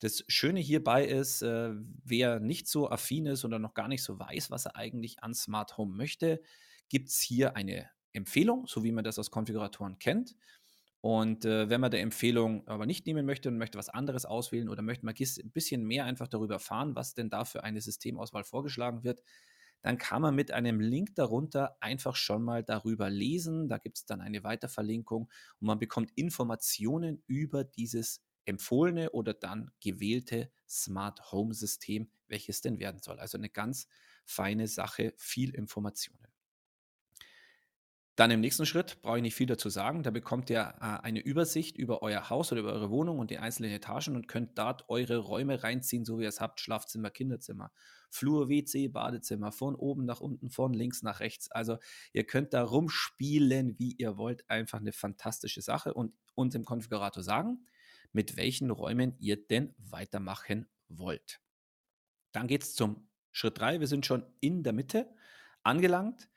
das 0.00 0.24
Schöne 0.28 0.60
hierbei 0.60 1.06
ist, 1.06 1.42
äh, 1.42 1.70
wer 2.04 2.40
nicht 2.40 2.68
so 2.68 2.90
affin 2.90 3.26
ist 3.26 3.44
oder 3.44 3.58
noch 3.58 3.74
gar 3.74 3.88
nicht 3.88 4.02
so 4.02 4.18
weiß, 4.18 4.50
was 4.50 4.66
er 4.66 4.76
eigentlich 4.76 5.22
an 5.22 5.34
Smart 5.34 5.78
Home 5.78 5.94
möchte, 5.94 6.42
gibt 6.88 7.08
es 7.08 7.20
hier 7.20 7.56
eine 7.56 7.88
Empfehlung, 8.12 8.66
so 8.66 8.84
wie 8.84 8.92
man 8.92 9.04
das 9.04 9.18
aus 9.18 9.30
Konfiguratoren 9.30 9.98
kennt. 9.98 10.36
Und 11.00 11.44
äh, 11.44 11.68
wenn 11.70 11.80
man 11.80 11.90
der 11.90 12.00
Empfehlung 12.00 12.66
aber 12.66 12.84
nicht 12.86 13.06
nehmen 13.06 13.26
möchte 13.26 13.48
und 13.48 13.58
möchte 13.58 13.78
was 13.78 13.88
anderes 13.88 14.24
auswählen 14.24 14.68
oder 14.68 14.82
möchte 14.82 15.04
mal 15.06 15.14
ein 15.18 15.50
bisschen 15.52 15.84
mehr 15.84 16.04
einfach 16.04 16.26
darüber 16.26 16.54
erfahren, 16.54 16.96
was 16.96 17.14
denn 17.14 17.30
da 17.30 17.44
für 17.44 17.62
eine 17.64 17.80
Systemauswahl 17.80 18.44
vorgeschlagen 18.44 19.04
wird, 19.04 19.20
dann 19.82 19.98
kann 19.98 20.22
man 20.22 20.34
mit 20.34 20.50
einem 20.50 20.80
Link 20.80 21.14
darunter 21.14 21.76
einfach 21.80 22.16
schon 22.16 22.42
mal 22.42 22.64
darüber 22.64 23.08
lesen. 23.08 23.68
Da 23.68 23.78
gibt 23.78 23.98
es 23.98 24.06
dann 24.06 24.20
eine 24.20 24.42
Weiterverlinkung 24.42 25.30
und 25.60 25.66
man 25.66 25.78
bekommt 25.78 26.10
Informationen 26.16 27.22
über 27.28 27.62
dieses 27.62 28.25
empfohlene 28.46 29.10
oder 29.10 29.34
dann 29.34 29.70
gewählte 29.80 30.50
Smart 30.68 31.32
Home 31.32 31.54
System, 31.54 32.10
welches 32.28 32.60
denn 32.60 32.78
werden 32.78 33.00
soll. 33.02 33.18
Also 33.18 33.38
eine 33.38 33.50
ganz 33.50 33.88
feine 34.24 34.66
Sache, 34.68 35.14
viel 35.16 35.54
Informationen. 35.54 36.26
Dann 38.16 38.30
im 38.30 38.40
nächsten 38.40 38.64
Schritt 38.64 39.02
brauche 39.02 39.18
ich 39.18 39.22
nicht 39.22 39.34
viel 39.34 39.46
dazu 39.46 39.68
sagen. 39.68 40.02
Da 40.02 40.10
bekommt 40.10 40.48
ihr 40.48 40.74
äh, 40.80 41.04
eine 41.04 41.20
Übersicht 41.20 41.76
über 41.76 42.00
euer 42.00 42.30
Haus 42.30 42.50
oder 42.50 42.62
über 42.62 42.72
eure 42.72 42.88
Wohnung 42.88 43.18
und 43.18 43.30
die 43.30 43.36
einzelnen 43.36 43.70
Etagen 43.70 44.16
und 44.16 44.26
könnt 44.26 44.56
dort 44.56 44.88
eure 44.88 45.18
Räume 45.18 45.62
reinziehen, 45.62 46.06
so 46.06 46.18
wie 46.18 46.22
ihr 46.22 46.30
es 46.30 46.40
habt: 46.40 46.60
Schlafzimmer, 46.60 47.10
Kinderzimmer, 47.10 47.70
Flur, 48.08 48.48
WC, 48.48 48.88
Badezimmer, 48.88 49.52
von 49.52 49.74
oben 49.74 50.06
nach 50.06 50.20
unten, 50.20 50.48
von 50.48 50.72
links 50.72 51.02
nach 51.02 51.20
rechts. 51.20 51.50
Also 51.50 51.76
ihr 52.14 52.24
könnt 52.24 52.54
da 52.54 52.62
rumspielen, 52.62 53.78
wie 53.78 53.92
ihr 53.92 54.16
wollt. 54.16 54.48
Einfach 54.48 54.80
eine 54.80 54.92
fantastische 54.92 55.60
Sache 55.60 55.92
und 55.92 56.14
uns 56.34 56.54
im 56.54 56.64
Konfigurator 56.64 57.22
sagen, 57.22 57.66
mit 58.12 58.36
welchen 58.36 58.70
Räumen 58.70 59.16
ihr 59.18 59.36
denn 59.36 59.74
weitermachen 59.78 60.68
wollt. 60.88 61.40
Dann 62.32 62.46
geht 62.46 62.62
es 62.62 62.74
zum 62.74 63.08
Schritt 63.32 63.58
3. 63.58 63.80
Wir 63.80 63.86
sind 63.86 64.06
schon 64.06 64.24
in 64.40 64.62
der 64.62 64.72
Mitte 64.72 65.08
angelangt. 65.62 66.28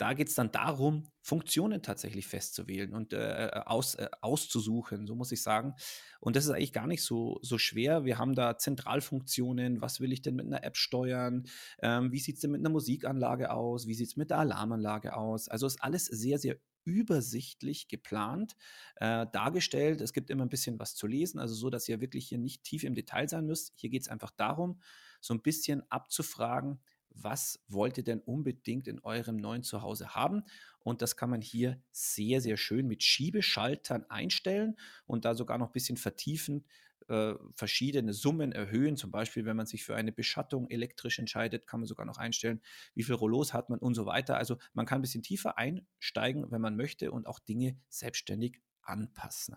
Da 0.00 0.14
geht 0.14 0.28
es 0.28 0.34
dann 0.34 0.50
darum, 0.50 1.10
Funktionen 1.20 1.82
tatsächlich 1.82 2.26
festzuwählen 2.26 2.94
und 2.94 3.12
äh, 3.12 3.48
äh, 3.48 3.62
aus, 3.66 3.96
äh, 3.96 4.08
auszusuchen, 4.22 5.06
so 5.06 5.14
muss 5.14 5.30
ich 5.30 5.42
sagen. 5.42 5.74
Und 6.20 6.36
das 6.36 6.46
ist 6.46 6.52
eigentlich 6.52 6.72
gar 6.72 6.86
nicht 6.86 7.02
so, 7.02 7.38
so 7.42 7.58
schwer. 7.58 8.06
Wir 8.06 8.16
haben 8.16 8.34
da 8.34 8.56
Zentralfunktionen. 8.56 9.82
Was 9.82 10.00
will 10.00 10.14
ich 10.14 10.22
denn 10.22 10.36
mit 10.36 10.46
einer 10.46 10.64
App 10.64 10.78
steuern? 10.78 11.44
Ähm, 11.82 12.12
wie 12.12 12.18
sieht 12.18 12.36
es 12.36 12.40
denn 12.40 12.50
mit 12.50 12.60
einer 12.60 12.70
Musikanlage 12.70 13.50
aus? 13.50 13.86
Wie 13.86 13.92
sieht 13.92 14.08
es 14.08 14.16
mit 14.16 14.30
der 14.30 14.38
Alarmanlage 14.38 15.14
aus? 15.14 15.48
Also 15.48 15.66
ist 15.66 15.82
alles 15.82 16.06
sehr, 16.06 16.38
sehr 16.38 16.56
übersichtlich 16.84 17.88
geplant, 17.88 18.56
äh, 18.96 19.26
dargestellt. 19.32 20.00
Es 20.00 20.12
gibt 20.12 20.30
immer 20.30 20.44
ein 20.44 20.50
bisschen 20.50 20.78
was 20.78 20.94
zu 20.94 21.06
lesen, 21.06 21.38
also 21.38 21.54
so, 21.54 21.70
dass 21.70 21.88
ihr 21.88 22.00
wirklich 22.00 22.28
hier 22.28 22.38
nicht 22.38 22.64
tief 22.64 22.84
im 22.84 22.94
Detail 22.94 23.28
sein 23.28 23.46
müsst. 23.46 23.72
Hier 23.76 23.90
geht 23.90 24.02
es 24.02 24.08
einfach 24.08 24.30
darum, 24.30 24.80
so 25.20 25.34
ein 25.34 25.42
bisschen 25.42 25.82
abzufragen, 25.90 26.80
was 27.12 27.60
wollt 27.68 27.98
ihr 27.98 28.04
denn 28.04 28.20
unbedingt 28.20 28.86
in 28.88 29.00
eurem 29.00 29.36
neuen 29.36 29.62
Zuhause 29.62 30.14
haben? 30.14 30.44
Und 30.78 31.02
das 31.02 31.16
kann 31.16 31.30
man 31.30 31.40
hier 31.40 31.82
sehr, 31.90 32.40
sehr 32.40 32.56
schön 32.56 32.86
mit 32.86 33.02
Schiebeschaltern 33.02 34.04
einstellen 34.08 34.76
und 35.06 35.24
da 35.24 35.34
sogar 35.34 35.58
noch 35.58 35.68
ein 35.68 35.72
bisschen 35.72 35.96
vertiefen, 35.96 36.64
äh, 37.10 37.34
verschiedene 37.54 38.12
Summen 38.12 38.52
erhöhen. 38.52 38.96
Zum 38.96 39.10
Beispiel, 39.10 39.44
wenn 39.44 39.56
man 39.56 39.66
sich 39.66 39.84
für 39.84 39.96
eine 39.96 40.12
Beschattung 40.12 40.70
elektrisch 40.70 41.18
entscheidet, 41.18 41.66
kann 41.66 41.80
man 41.80 41.86
sogar 41.86 42.06
noch 42.06 42.18
einstellen, 42.18 42.62
wie 42.94 43.02
viel 43.02 43.16
Rollos 43.16 43.52
hat 43.52 43.68
man 43.68 43.80
und 43.80 43.94
so 43.94 44.06
weiter. 44.06 44.36
Also 44.36 44.58
man 44.72 44.86
kann 44.86 45.00
ein 45.00 45.02
bisschen 45.02 45.24
tiefer 45.24 45.58
einsteigen, 45.58 46.50
wenn 46.50 46.60
man 46.60 46.76
möchte 46.76 47.10
und 47.10 47.26
auch 47.26 47.40
Dinge 47.40 47.76
selbstständig 47.88 48.60
anpassen. 48.82 49.56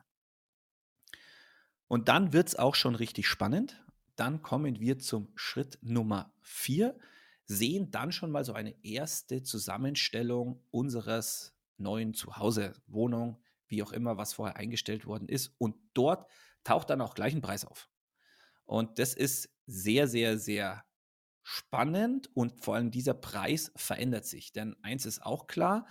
Und 1.88 2.08
dann 2.10 2.34
wird 2.34 2.48
es 2.48 2.56
auch 2.56 2.74
schon 2.74 2.96
richtig 2.96 3.28
spannend. 3.28 3.86
Dann 4.16 4.42
kommen 4.42 4.80
wir 4.80 4.98
zum 4.98 5.32
Schritt 5.36 5.78
Nummer 5.82 6.34
vier, 6.42 6.98
sehen 7.46 7.92
dann 7.92 8.12
schon 8.12 8.32
mal 8.32 8.44
so 8.44 8.54
eine 8.54 8.84
erste 8.84 9.44
Zusammenstellung 9.44 10.64
unseres 10.72 11.56
neuen 11.78 12.16
Zuhause, 12.16 12.74
Wohnung, 12.88 13.44
wie 13.68 13.84
auch 13.84 13.92
immer, 13.92 14.18
was 14.18 14.34
vorher 14.34 14.56
eingestellt 14.56 15.06
worden 15.06 15.28
ist. 15.28 15.54
Und 15.60 15.76
dort 15.94 16.28
taucht 16.64 16.90
dann 16.90 17.02
auch 17.02 17.16
gleich 17.16 17.34
ein 17.34 17.42
Preis 17.42 17.66
auf. 17.66 17.90
Und 18.66 19.00
das 19.00 19.14
ist 19.14 19.50
sehr, 19.66 20.08
sehr, 20.08 20.38
sehr 20.38 20.84
spannend 21.44 22.30
und 22.36 22.64
vor 22.64 22.76
allem 22.76 22.92
dieser 22.92 23.14
Preis 23.14 23.72
verändert 23.76 24.26
sich. 24.26 24.54
Denn 24.54 24.76
eins 24.82 25.06
ist 25.06 25.24
auch 25.24 25.48
klar, 25.48 25.88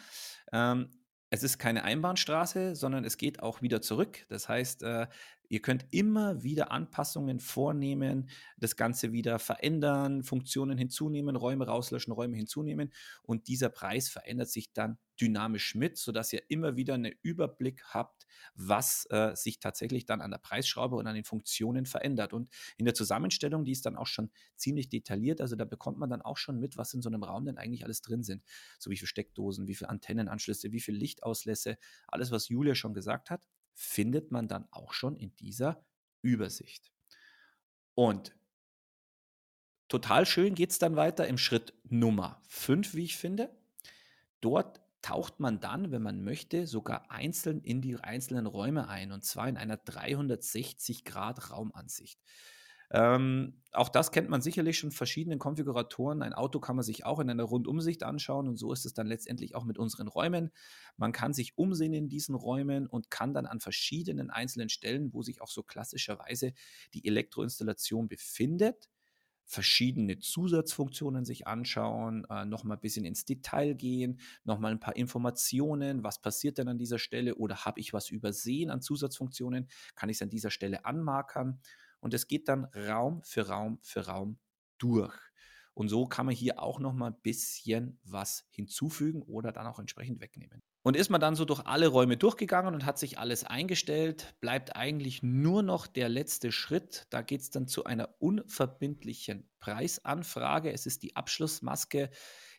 ähm, 0.52 0.90
es 1.30 1.42
ist 1.42 1.58
keine 1.58 1.84
Einbahnstraße, 1.84 2.74
sondern 2.74 3.04
es 3.04 3.16
geht 3.16 3.42
auch 3.42 3.62
wieder 3.62 3.80
zurück. 3.80 4.26
Das 4.28 4.48
heißt, 4.48 4.82
äh, 4.82 5.06
Ihr 5.52 5.60
könnt 5.60 5.84
immer 5.90 6.42
wieder 6.42 6.72
Anpassungen 6.72 7.38
vornehmen, 7.38 8.30
das 8.56 8.74
Ganze 8.74 9.12
wieder 9.12 9.38
verändern, 9.38 10.22
Funktionen 10.22 10.78
hinzunehmen, 10.78 11.36
Räume 11.36 11.66
rauslöschen, 11.66 12.10
Räume 12.10 12.38
hinzunehmen 12.38 12.90
und 13.22 13.48
dieser 13.48 13.68
Preis 13.68 14.08
verändert 14.08 14.48
sich 14.48 14.72
dann 14.72 14.96
dynamisch 15.20 15.74
mit, 15.74 15.98
sodass 15.98 16.32
ihr 16.32 16.42
immer 16.48 16.76
wieder 16.76 16.94
einen 16.94 17.12
Überblick 17.20 17.84
habt, 17.90 18.26
was 18.54 19.06
äh, 19.10 19.36
sich 19.36 19.58
tatsächlich 19.60 20.06
dann 20.06 20.22
an 20.22 20.30
der 20.30 20.38
Preisschraube 20.38 20.96
und 20.96 21.06
an 21.06 21.14
den 21.14 21.24
Funktionen 21.24 21.84
verändert. 21.84 22.32
Und 22.32 22.48
in 22.78 22.86
der 22.86 22.94
Zusammenstellung, 22.94 23.66
die 23.66 23.72
ist 23.72 23.84
dann 23.84 23.96
auch 23.96 24.06
schon 24.06 24.30
ziemlich 24.56 24.88
detailliert, 24.88 25.42
also 25.42 25.54
da 25.54 25.66
bekommt 25.66 25.98
man 25.98 26.08
dann 26.08 26.22
auch 26.22 26.38
schon 26.38 26.60
mit, 26.60 26.78
was 26.78 26.94
in 26.94 27.02
so 27.02 27.10
einem 27.10 27.24
Raum 27.24 27.44
denn 27.44 27.58
eigentlich 27.58 27.84
alles 27.84 28.00
drin 28.00 28.22
sind. 28.22 28.42
So 28.78 28.90
wie 28.90 28.96
viele 28.96 29.08
Steckdosen, 29.08 29.68
wie 29.68 29.74
viele 29.74 29.90
Antennenanschlüsse, 29.90 30.72
wie 30.72 30.80
viele 30.80 30.96
Lichtauslässe, 30.96 31.76
alles, 32.08 32.30
was 32.30 32.48
Julia 32.48 32.74
schon 32.74 32.94
gesagt 32.94 33.28
hat 33.28 33.42
findet 33.74 34.30
man 34.30 34.48
dann 34.48 34.68
auch 34.70 34.92
schon 34.92 35.16
in 35.16 35.34
dieser 35.36 35.84
Übersicht. 36.22 36.92
Und 37.94 38.34
total 39.88 40.26
schön 40.26 40.54
geht 40.54 40.70
es 40.70 40.78
dann 40.78 40.96
weiter 40.96 41.26
im 41.26 41.38
Schritt 41.38 41.74
Nummer 41.84 42.42
5, 42.48 42.94
wie 42.94 43.04
ich 43.04 43.16
finde. 43.16 43.54
Dort 44.40 44.80
taucht 45.02 45.40
man 45.40 45.60
dann, 45.60 45.90
wenn 45.90 46.02
man 46.02 46.24
möchte, 46.24 46.66
sogar 46.66 47.10
einzeln 47.10 47.60
in 47.62 47.82
die 47.82 47.96
einzelnen 47.96 48.46
Räume 48.46 48.88
ein, 48.88 49.12
und 49.12 49.24
zwar 49.24 49.48
in 49.48 49.56
einer 49.56 49.76
360-Grad-Raumansicht. 49.76 52.20
Ähm, 52.94 53.62
auch 53.72 53.88
das 53.88 54.12
kennt 54.12 54.28
man 54.28 54.42
sicherlich 54.42 54.78
schon 54.78 54.90
verschiedenen 54.92 55.38
Konfiguratoren. 55.38 56.22
Ein 56.22 56.34
Auto 56.34 56.60
kann 56.60 56.76
man 56.76 56.82
sich 56.84 57.06
auch 57.06 57.20
in 57.20 57.30
einer 57.30 57.44
Rundumsicht 57.44 58.02
anschauen 58.02 58.46
und 58.48 58.56
so 58.58 58.70
ist 58.72 58.84
es 58.84 58.92
dann 58.92 59.06
letztendlich 59.06 59.54
auch 59.54 59.64
mit 59.64 59.78
unseren 59.78 60.08
Räumen. 60.08 60.50
Man 60.98 61.12
kann 61.12 61.32
sich 61.32 61.56
umsehen 61.56 61.94
in 61.94 62.10
diesen 62.10 62.34
Räumen 62.34 62.86
und 62.86 63.10
kann 63.10 63.32
dann 63.32 63.46
an 63.46 63.60
verschiedenen 63.60 64.30
einzelnen 64.30 64.68
Stellen, 64.68 65.14
wo 65.14 65.22
sich 65.22 65.40
auch 65.40 65.48
so 65.48 65.62
klassischerweise 65.62 66.52
die 66.92 67.06
Elektroinstallation 67.06 68.08
befindet, 68.08 68.90
verschiedene 69.44 70.18
Zusatzfunktionen 70.18 71.24
sich 71.24 71.46
anschauen, 71.46 72.24
äh, 72.30 72.44
nochmal 72.44 72.76
ein 72.76 72.80
bisschen 72.80 73.04
ins 73.04 73.24
Detail 73.24 73.74
gehen, 73.74 74.20
nochmal 74.44 74.72
ein 74.72 74.80
paar 74.80 74.96
Informationen, 74.96 76.04
was 76.04 76.20
passiert 76.22 76.58
denn 76.58 76.68
an 76.68 76.78
dieser 76.78 76.98
Stelle 76.98 77.34
oder 77.36 77.64
habe 77.64 77.80
ich 77.80 77.92
was 77.92 78.10
übersehen 78.10 78.70
an 78.70 78.80
Zusatzfunktionen, 78.82 79.68
kann 79.94 80.08
ich 80.10 80.16
es 80.18 80.22
an 80.22 80.30
dieser 80.30 80.50
Stelle 80.50 80.84
anmarkern 80.84 81.60
und 82.02 82.12
es 82.12 82.28
geht 82.28 82.48
dann 82.48 82.64
Raum 82.74 83.22
für 83.22 83.48
Raum 83.48 83.78
für 83.80 84.06
Raum 84.06 84.38
durch. 84.78 85.14
Und 85.74 85.88
so 85.88 86.06
kann 86.06 86.26
man 86.26 86.34
hier 86.34 86.60
auch 86.60 86.80
noch 86.80 86.92
mal 86.92 87.06
ein 87.06 87.20
bisschen 87.22 87.98
was 88.04 88.44
hinzufügen 88.50 89.22
oder 89.22 89.52
dann 89.52 89.66
auch 89.66 89.78
entsprechend 89.78 90.20
wegnehmen. 90.20 90.60
Und 90.82 90.96
ist 90.96 91.10
man 91.10 91.20
dann 91.20 91.36
so 91.36 91.44
durch 91.44 91.64
alle 91.64 91.86
Räume 91.86 92.16
durchgegangen 92.16 92.74
und 92.74 92.84
hat 92.84 92.98
sich 92.98 93.18
alles 93.18 93.44
eingestellt, 93.44 94.34
bleibt 94.40 94.74
eigentlich 94.74 95.22
nur 95.22 95.62
noch 95.62 95.86
der 95.86 96.08
letzte 96.08 96.50
Schritt. 96.50 97.06
Da 97.10 97.22
geht 97.22 97.40
es 97.40 97.50
dann 97.50 97.68
zu 97.68 97.84
einer 97.84 98.16
unverbindlichen 98.18 99.48
Preisanfrage. 99.60 100.72
Es 100.72 100.86
ist 100.86 101.04
die 101.04 101.14
Abschlussmaske, 101.14 102.10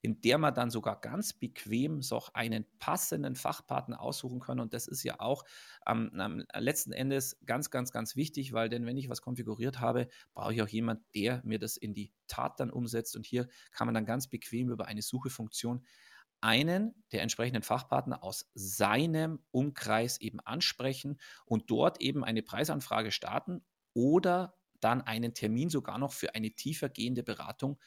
in 0.04 0.20
der 0.20 0.38
man 0.38 0.54
dann 0.54 0.70
sogar 0.70 1.00
ganz 1.00 1.32
bequem 1.32 2.02
so 2.02 2.22
einen 2.34 2.66
passenden 2.78 3.38
Fachpartner 3.38 4.02
aussuchen 4.02 4.42
kann. 4.42 4.60
Und 4.60 4.74
das 4.74 4.86
ist 4.86 5.02
ja 5.04 5.22
auch 5.22 5.46
am, 5.86 6.10
am 6.20 6.44
letzten 6.54 6.92
Endes 6.92 7.40
ganz, 7.46 7.72
ganz, 7.72 7.94
ganz 7.94 8.18
wichtig, 8.18 8.52
weil 8.52 8.68
denn 8.68 8.86
wenn 8.86 8.98
ich 8.98 9.10
was 9.10 9.22
konfiguriert 9.22 9.80
habe, 9.80 10.10
brauche 10.34 10.54
ich 10.54 10.62
auch 10.62 10.68
jemanden, 10.68 11.06
der 11.16 11.42
mir 11.46 11.58
das 11.58 11.78
in 11.78 11.94
die 11.94 12.12
Tat 12.28 12.60
dann 12.60 12.70
umsetzt. 12.70 13.16
Und 13.16 13.26
hier 13.26 13.48
kann 13.72 13.88
man 13.88 13.94
dann 13.94 14.06
ganz 14.06 14.28
bequem 14.28 14.70
über 14.70 14.88
eine 14.88 15.02
Suchefunktion 15.02 15.86
einen 16.42 16.94
der 17.14 17.22
entsprechenden 17.22 17.64
Fachpartner 17.64 18.26
aus 18.26 18.52
seinem 18.54 19.40
Umkreis 19.52 20.20
eben 20.20 20.42
ansprechen 20.42 21.18
und 21.46 21.72
dort 21.72 22.02
eben 22.02 22.26
eine 22.26 22.44
Preisanfrage 22.44 23.14
starten 23.14 23.64
oder 23.94 24.58
dann 24.82 25.02
einen 25.02 25.34
Termin 25.34 25.70
sogar 25.70 25.98
noch 25.98 26.12
für 26.12 26.36
eine 26.36 26.52
tiefer 26.52 26.90
gehende 26.90 27.24
Beratung 27.24 27.80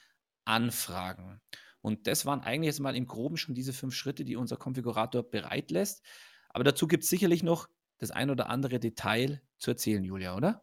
anfragen. 0.47 1.43
Und 1.87 2.09
das 2.09 2.27
waren 2.27 2.41
eigentlich 2.41 2.67
jetzt 2.67 2.81
mal 2.81 2.97
im 2.97 3.07
Groben 3.07 3.37
schon 3.37 3.55
diese 3.55 3.73
fünf 3.73 3.95
Schritte, 3.95 4.25
die 4.25 4.35
unser 4.35 4.57
Konfigurator 4.57 5.23
bereit 5.23 5.71
lässt. 5.71 6.05
Aber 6.49 6.65
dazu 6.65 6.89
gibt 6.89 7.05
es 7.05 7.09
sicherlich 7.09 7.45
noch 7.45 7.69
das 7.99 8.11
ein 8.11 8.29
oder 8.29 8.51
andere 8.51 8.81
Detail 8.81 9.41
zu 9.59 9.71
erzählen, 9.71 10.03
Julia, 10.03 10.35
oder? 10.35 10.63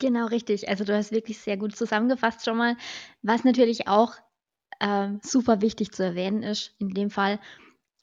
Genau, 0.00 0.26
richtig. 0.26 0.68
Also 0.68 0.84
du 0.84 0.94
hast 0.94 1.12
wirklich 1.12 1.38
sehr 1.38 1.56
gut 1.56 1.74
zusammengefasst 1.74 2.44
schon 2.44 2.58
mal. 2.58 2.76
Was 3.22 3.42
natürlich 3.42 3.88
auch 3.88 4.12
ähm, 4.82 5.20
super 5.24 5.62
wichtig 5.62 5.92
zu 5.92 6.04
erwähnen 6.04 6.42
ist, 6.42 6.74
in 6.78 6.90
dem 6.90 7.08
Fall, 7.08 7.40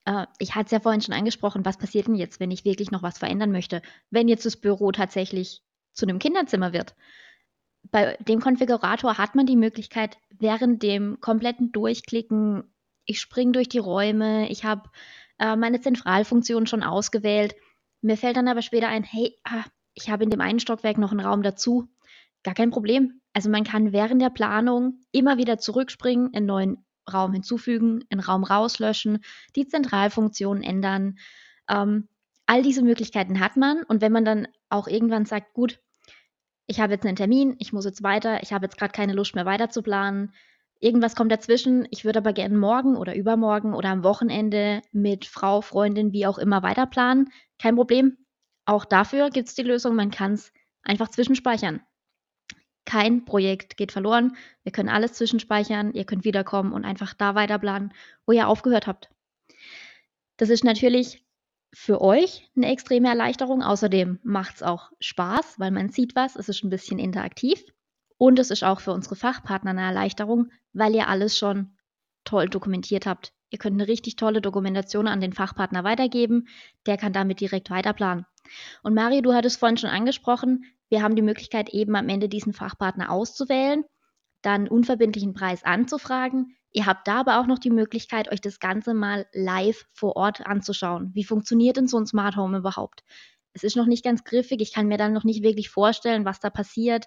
äh, 0.06 0.26
ich 0.40 0.56
hatte 0.56 0.66
es 0.66 0.72
ja 0.72 0.80
vorhin 0.80 1.02
schon 1.02 1.14
angesprochen, 1.14 1.64
was 1.64 1.78
passiert 1.78 2.08
denn 2.08 2.16
jetzt, 2.16 2.40
wenn 2.40 2.50
ich 2.50 2.66
wirklich 2.66 2.90
noch 2.90 3.04
was 3.04 3.20
verändern 3.20 3.52
möchte? 3.52 3.84
Wenn 4.10 4.28
jetzt 4.28 4.48
das 4.48 4.58
Büro 4.58 4.92
tatsächlich 4.92 5.62
zu 5.94 6.08
einem 6.08 6.18
Kinderzimmer 6.18 6.74
wird. 6.74 6.96
Bei 7.91 8.17
dem 8.20 8.41
Konfigurator 8.41 9.17
hat 9.17 9.36
man 9.36 9.46
die 9.46 9.56
Möglichkeit, 9.56 10.17
während 10.29 10.84
dem 10.84 11.20
kompletten 11.22 11.72
Durchklicken, 11.72 12.63
ich 13.06 13.20
springe 13.20 13.53
durch 13.53 13.70
die 13.70 13.77
Räume, 13.77 14.50
ich 14.50 14.65
habe 14.65 14.89
äh, 15.39 15.56
meine 15.56 15.79
Zentralfunktion 15.79 16.67
schon 16.67 16.84
ausgewählt. 16.84 17.56
Mir 18.01 18.17
fällt 18.17 18.38
dann 18.38 18.48
aber 18.48 18.62
später 18.62 18.88
ein, 18.88 19.03
hey, 19.03 19.38
ah, 19.44 19.63
ich 19.94 20.10
habe 20.10 20.24
in 20.24 20.29
dem 20.29 20.41
einen 20.41 20.60
Stockwerk 20.60 20.98
noch 20.98 21.12
einen 21.12 21.22
Raum 21.22 21.41
dazu. 21.41 21.88
Gar 22.44 22.53
kein 22.53 22.72
Problem. 22.72 23.22
Also 23.34 23.50
man 23.50 23.63
kann 23.63 23.94
während 23.94 24.22
der 24.22 24.29
Planung 24.29 25.01
immer 25.12 25.38
wieder 25.38 25.58
zurückspringen, 25.58 26.34
einen 26.34 26.46
neuen 26.46 26.86
Raum 27.12 27.34
hinzufügen, 27.34 28.03
einen 28.10 28.22
Raum 28.22 28.44
rauslöschen, 28.44 29.24
die 29.56 29.67
Zentralfunktion 29.67 30.62
ändern. 30.62 31.17
Ähm, 31.70 32.08
all 32.46 32.63
diese 32.63 32.82
Möglichkeiten 32.82 33.39
hat 33.39 33.58
man. 33.58 33.84
Und 33.84 34.01
wenn 34.01 34.12
man 34.12 34.25
dann 34.25 34.48
auch 34.70 34.88
irgendwann 34.88 35.25
sagt, 35.25 35.53
gut, 35.53 35.79
ich 36.68 36.80
habe 36.80 36.94
jetzt 36.94 37.06
einen 37.06 37.16
Termin, 37.16 37.56
ich 37.60 37.74
muss 37.74 37.86
jetzt 37.86 38.04
weiter, 38.04 38.44
ich 38.44 38.54
habe 38.54 38.66
jetzt 38.66 38.78
gerade 38.78 38.92
keine 38.92 39.14
Lust 39.14 39.36
mehr 39.36 39.46
weiter 39.46 39.70
zu 39.70 39.82
planen, 39.82 40.34
irgendwas 40.80 41.16
kommt 41.16 41.32
dazwischen, 41.32 41.88
ich 41.92 42.06
würde 42.06 42.20
aber 42.20 42.34
gerne 42.34 42.58
morgen 42.58 42.96
oder 42.96 43.16
übermorgen 43.16 43.74
oder 43.74 43.90
am 43.90 44.04
Wochenende 44.04 44.82
mit 44.92 45.26
Frau, 45.26 45.62
Freundin, 45.62 46.12
wie 46.12 46.28
auch 46.28 46.38
immer 46.38 46.64
weiter 46.64 46.86
planen, 46.86 47.32
kein 47.58 47.76
Problem. 47.76 48.18
Auch 48.66 48.86
dafür 48.86 49.30
gibt 49.30 49.48
es 49.48 49.56
die 49.56 49.64
Lösung, 49.64 49.96
man 49.96 50.12
kann 50.12 50.34
es 50.34 50.52
einfach 50.84 51.08
zwischenspeichern. 51.08 51.82
Kein 52.84 53.26
Projekt 53.26 53.76
geht 53.76 53.92
verloren. 53.92 54.38
Wir 54.64 54.72
können 54.72 54.88
alles 54.88 55.12
zwischenspeichern. 55.14 55.92
Ihr 55.92 56.06
könnt 56.06 56.24
wiederkommen 56.24 56.72
und 56.72 56.86
einfach 56.86 57.14
da 57.14 57.36
weiterplanen, 57.36 57.94
wo 58.26 58.32
ihr 58.32 58.48
aufgehört 58.48 58.88
habt. 58.88 59.10
Das 60.38 60.50
ist 60.50 60.64
natürlich 60.64 61.27
für 61.80 62.02
euch 62.02 62.50
eine 62.56 62.72
extreme 62.72 63.08
Erleichterung. 63.08 63.62
Außerdem 63.62 64.20
macht 64.24 64.56
es 64.56 64.64
auch 64.64 64.90
Spaß, 65.00 65.60
weil 65.60 65.70
man 65.70 65.90
sieht 65.90 66.16
was. 66.16 66.36
Es 66.36 66.50
ist 66.50 66.64
ein 66.64 66.72
bisschen 66.72 66.98
interaktiv. 66.98 67.64
Und 68.18 68.40
es 68.40 68.50
ist 68.50 68.64
auch 68.64 68.80
für 68.80 68.94
unsere 68.94 69.16
Fachpartner 69.16 69.70
eine 69.70 69.84
Erleichterung, 69.84 70.50
weil 70.74 70.96
ihr 70.96 71.08
alles 71.08 71.38
schon 71.38 71.78
toll 72.24 72.50
dokumentiert 72.50 73.06
habt. 73.06 73.32
Ihr 73.52 73.60
könnt 73.60 73.80
eine 73.80 73.88
richtig 73.88 74.16
tolle 74.16 74.42
Dokumentation 74.42 75.08
an 75.08 75.22
den 75.22 75.34
Fachpartner 75.34 75.84
weitergeben. 75.84 76.48
Der 76.88 76.98
kann 76.98 77.14
damit 77.14 77.42
direkt 77.42 77.70
weiterplanen. 77.70 78.26
Und 78.82 78.96
Mario, 78.96 79.22
du 79.22 79.34
hattest 79.34 79.60
vorhin 79.60 79.78
schon 79.78 79.92
angesprochen, 79.92 80.66
wir 80.90 81.04
haben 81.04 81.16
die 81.16 81.22
Möglichkeit, 81.22 81.70
eben 81.70 81.96
am 81.96 82.10
Ende 82.10 82.28
diesen 82.28 82.54
Fachpartner 82.54 83.12
auszuwählen, 83.12 83.84
dann 84.42 84.68
unverbindlichen 84.68 85.34
Preis 85.34 85.64
anzufragen. 85.64 86.57
Ihr 86.74 86.86
habt 86.86 87.08
da 87.08 87.22
aber 87.22 87.40
auch 87.40 87.48
noch 87.48 87.60
die 87.60 87.70
Möglichkeit, 87.70 88.32
euch 88.32 88.42
das 88.42 88.60
Ganze 88.60 88.94
mal 88.94 89.26
live 89.34 89.86
vor 89.94 90.16
Ort 90.16 90.46
anzuschauen. 90.46 91.12
Wie 91.14 91.24
funktioniert 91.24 91.78
denn 91.78 91.88
so 91.88 91.98
ein 91.98 92.06
Smart 92.06 92.36
Home 92.36 92.58
überhaupt? 92.58 93.04
Es 93.54 93.64
ist 93.64 93.76
noch 93.76 93.88
nicht 93.88 94.04
ganz 94.04 94.24
griffig. 94.24 94.62
Ich 94.62 94.74
kann 94.74 94.88
mir 94.88 94.98
dann 94.98 95.14
noch 95.14 95.24
nicht 95.24 95.42
wirklich 95.42 95.70
vorstellen, 95.70 96.26
was 96.26 96.40
da 96.40 96.50
passiert, 96.50 97.06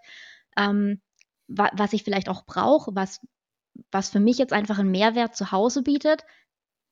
ähm, 0.57 1.01
wa 1.47 1.71
was 1.75 1.93
ich 1.93 2.03
vielleicht 2.03 2.29
auch 2.29 2.45
brauche, 2.45 2.95
was, 2.95 3.21
was 3.93 4.11
für 4.11 4.21
mich 4.21 4.39
jetzt 4.39 4.53
einfach 4.53 4.79
einen 4.79 4.91
Mehrwert 4.91 5.37
zu 5.37 5.53
Hause 5.53 5.83
bietet. 5.83 6.25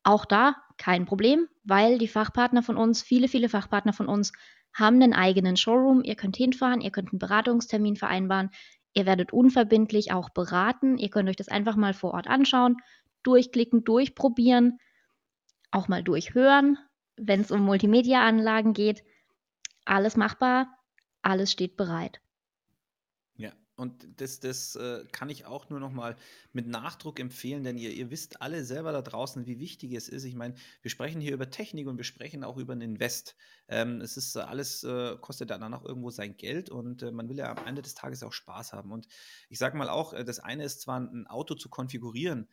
Auch 0.04 0.24
da 0.24 0.56
kein 0.76 1.06
Problem, 1.06 1.48
weil 1.64 1.98
die 1.98 2.08
Fachpartner 2.08 2.62
von 2.62 2.76
uns, 2.76 3.02
viele, 3.02 3.28
viele 3.28 3.48
Fachpartner 3.48 3.92
von 3.92 4.06
uns, 4.06 4.32
haben 4.72 5.02
einen 5.02 5.14
eigenen 5.14 5.56
Showroom. 5.56 6.02
Ihr 6.04 6.14
könnt 6.14 6.36
hinfahren, 6.36 6.80
ihr 6.80 6.90
könnt 6.90 7.12
einen 7.12 7.18
Beratungstermin 7.18 7.96
vereinbaren, 7.96 8.50
ihr 8.98 9.06
werdet 9.06 9.32
unverbindlich 9.32 10.12
auch 10.12 10.28
beraten. 10.28 10.98
Ihr 10.98 11.08
könnt 11.08 11.28
euch 11.28 11.36
das 11.36 11.48
einfach 11.48 11.76
mal 11.76 11.94
vor 11.94 12.12
Ort 12.14 12.26
anschauen, 12.26 12.76
durchklicken, 13.22 13.84
durchprobieren, 13.84 14.80
auch 15.70 15.86
mal 15.88 16.02
durchhören, 16.02 16.78
wenn 17.16 17.40
es 17.40 17.52
um 17.52 17.60
Multimedia-Anlagen 17.60 18.72
geht. 18.72 19.04
Alles 19.84 20.16
machbar, 20.16 20.68
alles 21.22 21.52
steht 21.52 21.76
bereit. 21.76 22.20
Und 23.78 24.20
das, 24.20 24.40
das 24.40 24.74
äh, 24.74 25.04
kann 25.12 25.30
ich 25.30 25.46
auch 25.46 25.70
nur 25.70 25.78
noch 25.78 25.92
mal 25.92 26.16
mit 26.52 26.66
Nachdruck 26.66 27.20
empfehlen, 27.20 27.62
denn 27.62 27.78
ihr, 27.78 27.92
ihr 27.92 28.10
wisst 28.10 28.42
alle 28.42 28.64
selber 28.64 28.90
da 28.90 29.02
draußen, 29.02 29.46
wie 29.46 29.60
wichtig 29.60 29.92
es 29.92 30.08
ist. 30.08 30.24
Ich 30.24 30.34
meine, 30.34 30.54
wir 30.82 30.90
sprechen 30.90 31.20
hier 31.20 31.32
über 31.32 31.48
Technik 31.48 31.86
und 31.86 31.96
wir 31.96 32.02
sprechen 32.02 32.42
auch 32.42 32.56
über 32.56 32.72
einen 32.72 32.82
Invest. 32.82 33.36
Ähm, 33.68 34.00
es 34.00 34.16
ist 34.16 34.36
alles, 34.36 34.82
äh, 34.82 35.16
kostet 35.20 35.50
dann 35.50 35.72
auch 35.72 35.84
irgendwo 35.84 36.10
sein 36.10 36.36
Geld 36.36 36.70
und 36.70 37.04
äh, 37.04 37.12
man 37.12 37.28
will 37.28 37.38
ja 37.38 37.54
am 37.56 37.66
Ende 37.68 37.80
des 37.80 37.94
Tages 37.94 38.24
auch 38.24 38.32
Spaß 38.32 38.72
haben. 38.72 38.90
Und 38.90 39.06
ich 39.48 39.58
sage 39.58 39.78
mal 39.78 39.88
auch, 39.88 40.12
äh, 40.12 40.24
das 40.24 40.40
eine 40.40 40.64
ist 40.64 40.80
zwar 40.80 40.98
ein 40.98 41.28
Auto 41.28 41.54
zu 41.54 41.68
konfigurieren, 41.68 42.48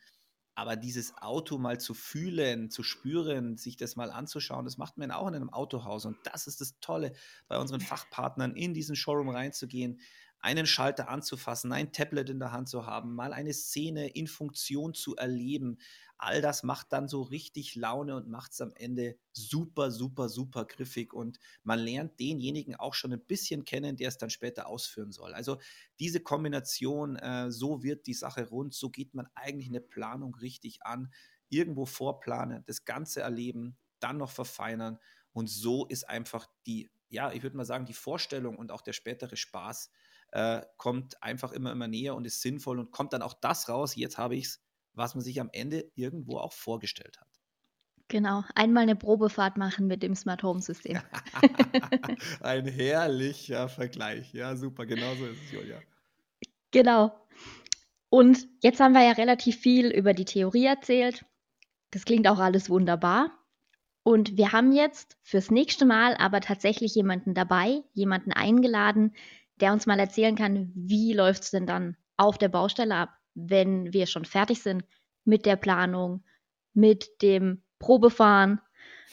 aber 0.53 0.75
dieses 0.75 1.17
Auto 1.17 1.57
mal 1.57 1.79
zu 1.79 1.95
fühlen, 1.95 2.69
zu 2.69 2.83
spüren, 2.83 3.57
sich 3.57 3.77
das 3.77 3.95
mal 3.95 4.11
anzuschauen, 4.11 4.63
das 4.63 4.77
macht 4.77 4.99
man 4.99 5.09
auch 5.09 5.27
in 5.27 5.33
einem 5.33 5.49
Autohaus. 5.49 6.05
Und 6.05 6.17
das 6.23 6.45
ist 6.45 6.61
das 6.61 6.79
Tolle, 6.81 7.13
bei 7.47 7.57
unseren 7.57 7.81
Fachpartnern 7.81 8.55
in 8.55 8.75
diesen 8.75 8.95
Showroom 8.95 9.29
reinzugehen 9.29 9.99
einen 10.45 10.67
Schalter 10.67 11.09
anzufassen, 11.09 11.71
ein 11.71 11.91
Tablet 11.91 12.29
in 12.29 12.39
der 12.39 12.51
Hand 12.51 12.69
zu 12.69 12.85
haben, 12.85 13.15
mal 13.15 13.33
eine 13.33 13.51
Szene 13.51 14.09
in 14.09 14.27
Funktion 14.27 14.93
zu 14.93 15.15
erleben. 15.15 15.79
All 16.19 16.39
das 16.39 16.61
macht 16.61 16.93
dann 16.93 17.07
so 17.07 17.23
richtig 17.23 17.73
Laune 17.73 18.15
und 18.15 18.29
macht 18.29 18.51
es 18.51 18.61
am 18.61 18.71
Ende 18.75 19.17
super, 19.33 19.89
super, 19.89 20.29
super 20.29 20.65
griffig. 20.65 21.13
Und 21.13 21.39
man 21.63 21.79
lernt 21.79 22.19
denjenigen 22.19 22.75
auch 22.75 22.93
schon 22.93 23.11
ein 23.11 23.25
bisschen 23.25 23.65
kennen, 23.65 23.97
der 23.97 24.07
es 24.09 24.19
dann 24.19 24.29
später 24.29 24.67
ausführen 24.67 25.11
soll. 25.11 25.33
Also 25.33 25.57
diese 25.99 26.19
Kombination, 26.19 27.15
äh, 27.15 27.49
so 27.49 27.81
wird 27.81 28.05
die 28.05 28.13
Sache 28.13 28.47
rund, 28.47 28.75
so 28.75 28.91
geht 28.91 29.15
man 29.15 29.27
eigentlich 29.33 29.69
eine 29.69 29.81
Planung 29.81 30.35
richtig 30.35 30.83
an. 30.83 31.11
Irgendwo 31.49 31.87
vorplanen, 31.87 32.63
das 32.67 32.85
Ganze 32.85 33.21
erleben, 33.21 33.77
dann 33.99 34.17
noch 34.17 34.31
verfeinern. 34.31 34.99
Und 35.33 35.49
so 35.49 35.87
ist 35.87 36.07
einfach 36.07 36.47
die, 36.67 36.91
ja, 37.09 37.31
ich 37.31 37.41
würde 37.41 37.57
mal 37.57 37.65
sagen, 37.65 37.87
die 37.87 37.93
Vorstellung 37.93 38.57
und 38.57 38.71
auch 38.71 38.81
der 38.81 38.93
spätere 38.93 39.35
Spaß 39.37 39.89
äh, 40.35 40.65
kommt 40.75 41.23
einfach 41.23 41.53
immer, 41.53 41.71
immer 41.71 41.87
näher 41.87 42.13
und 42.13 42.25
ist 42.25 42.41
sinnvoll 42.41 42.77
und 42.79 42.91
kommt 42.91 43.13
dann 43.13 43.21
auch 43.21 43.33
das 43.33 43.69
raus, 43.69 43.95
jetzt 43.95 44.17
habe 44.17 44.35
ich 44.35 44.45
es, 44.47 44.61
was 44.91 45.15
man 45.15 45.23
sich 45.23 45.39
am 45.39 45.49
Ende 45.53 45.89
irgendwo 45.95 46.37
auch 46.37 46.51
vorgestellt 46.51 47.17
hat. 47.21 47.29
Genau, 48.09 48.43
einmal 48.53 48.83
eine 48.83 48.97
Probefahrt 48.97 49.55
machen 49.55 49.87
mit 49.87 50.03
dem 50.03 50.13
Smart 50.13 50.43
Home 50.43 50.61
System. 50.61 50.99
Ein 52.41 52.67
herrlicher 52.67 53.69
Vergleich. 53.69 54.33
Ja, 54.33 54.57
super, 54.57 54.85
genau 54.85 55.15
so 55.15 55.25
ist 55.25 55.41
es, 55.41 55.51
Julia. 55.53 55.79
Genau. 56.71 57.17
Und 58.09 58.45
jetzt 58.61 58.81
haben 58.81 58.93
wir 58.93 59.03
ja 59.03 59.13
relativ 59.13 59.55
viel 59.57 59.89
über 59.89 60.13
die 60.13 60.25
Theorie 60.25 60.65
erzählt. 60.65 61.25
Das 61.91 62.03
klingt 62.03 62.27
auch 62.27 62.39
alles 62.39 62.69
wunderbar. 62.69 63.31
Und 64.03 64.37
wir 64.37 64.51
haben 64.51 64.73
jetzt 64.73 65.17
fürs 65.23 65.49
nächste 65.49 65.85
Mal 65.85 66.15
aber 66.17 66.41
tatsächlich 66.41 66.93
jemanden 66.93 67.33
dabei, 67.33 67.83
jemanden 67.93 68.33
eingeladen, 68.33 69.15
der 69.61 69.73
uns 69.73 69.85
mal 69.85 69.99
erzählen 69.99 70.35
kann, 70.35 70.71
wie 70.75 71.13
läuft 71.13 71.43
es 71.43 71.51
denn 71.51 71.65
dann 71.65 71.95
auf 72.17 72.37
der 72.37 72.49
Baustelle 72.49 72.95
ab, 72.95 73.09
wenn 73.33 73.93
wir 73.93 74.05
schon 74.05 74.25
fertig 74.25 74.61
sind 74.61 74.83
mit 75.23 75.45
der 75.45 75.55
Planung, 75.55 76.23
mit 76.73 77.21
dem 77.21 77.63
Probefahren, 77.79 78.61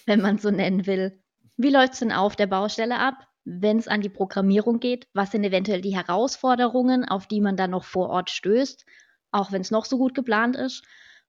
wenn 0.06 0.20
man 0.20 0.38
so 0.38 0.50
nennen 0.50 0.86
will. 0.86 1.20
Wie 1.56 1.70
läuft 1.70 1.94
es 1.94 1.98
denn 2.00 2.12
auf 2.12 2.36
der 2.36 2.46
Baustelle 2.46 2.98
ab, 2.98 3.26
wenn 3.44 3.78
es 3.78 3.88
an 3.88 4.00
die 4.00 4.08
Programmierung 4.08 4.80
geht? 4.80 5.08
Was 5.14 5.32
sind 5.32 5.44
eventuell 5.44 5.80
die 5.80 5.96
Herausforderungen, 5.96 7.04
auf 7.04 7.26
die 7.26 7.40
man 7.40 7.56
dann 7.56 7.70
noch 7.70 7.84
vor 7.84 8.10
Ort 8.10 8.30
stößt, 8.30 8.84
auch 9.30 9.52
wenn 9.52 9.62
es 9.62 9.70
noch 9.70 9.84
so 9.84 9.98
gut 9.98 10.14
geplant 10.14 10.56
ist? 10.56 10.84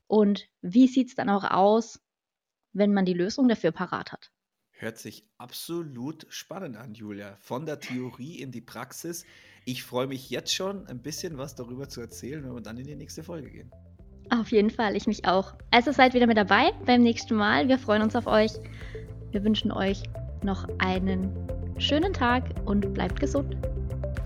Und 0.08 0.47
wie 0.62 0.88
sieht 0.88 1.10
es 1.10 1.15
dann 1.15 1.30
auch 1.30 1.43
aus, 1.43 1.99
wenn 2.73 2.93
man 2.93 3.06
die 3.06 3.13
Lösung 3.13 3.47
dafür 3.47 3.71
parat 3.71 4.12
hat? 4.12 4.33
Hört 4.84 4.98
sich 4.98 5.24
absolut 5.38 6.26
spannend 6.28 6.76
an, 6.76 6.93
Julia. 6.93 7.38
Von 7.39 7.65
der 7.65 7.80
Theorie 7.80 8.41
in 8.41 8.52
die 8.52 8.60
Praxis. 8.60 9.24
Ich 9.63 9.82
freue 9.82 10.08
mich 10.08 10.30
jetzt 10.30 10.54
schon, 10.54 10.86
ein 10.88 11.02
bisschen 11.02 11.38
was 11.38 11.56
darüber 11.56 11.88
zu 11.88 12.02
erzählen, 12.02 12.43
wenn 12.43 12.54
wir 12.54 12.60
dann 12.60 12.76
in 12.76 12.86
die 12.86 12.96
nächste 12.98 13.24
Folge 13.24 13.50
gehen. 13.50 13.72
Auf 14.30 14.52
jeden 14.52 14.69
Fall, 14.69 14.98
ich 14.98 15.08
mich 15.08 15.26
auch. 15.26 15.54
Also 15.72 15.93
seid 15.93 16.13
wieder 16.13 16.28
mit 16.28 16.36
dabei 16.36 16.74
beim 16.86 17.02
nächsten 17.02 17.36
Mal. 17.36 17.69
Wir 17.69 17.80
freuen 17.80 18.02
uns 18.02 18.13
auf 18.13 18.28
euch. 18.28 18.52
Wir 19.32 19.41
wünschen 19.46 19.72
euch 19.72 20.04
noch 20.43 20.67
einen 20.80 21.32
schönen 21.78 22.12
Tag 22.12 22.43
und 22.65 22.93
bleibt 22.93 23.22
gesund. 23.22 23.56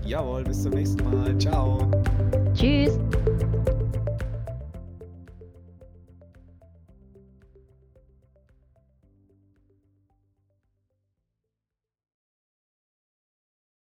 Jawohl, 0.04 0.42
bis 0.42 0.64
zum 0.64 0.72
nächsten 0.72 1.04
Mal. 1.04 1.38
Ciao. 1.38 1.88
Tschüss. 2.52 2.98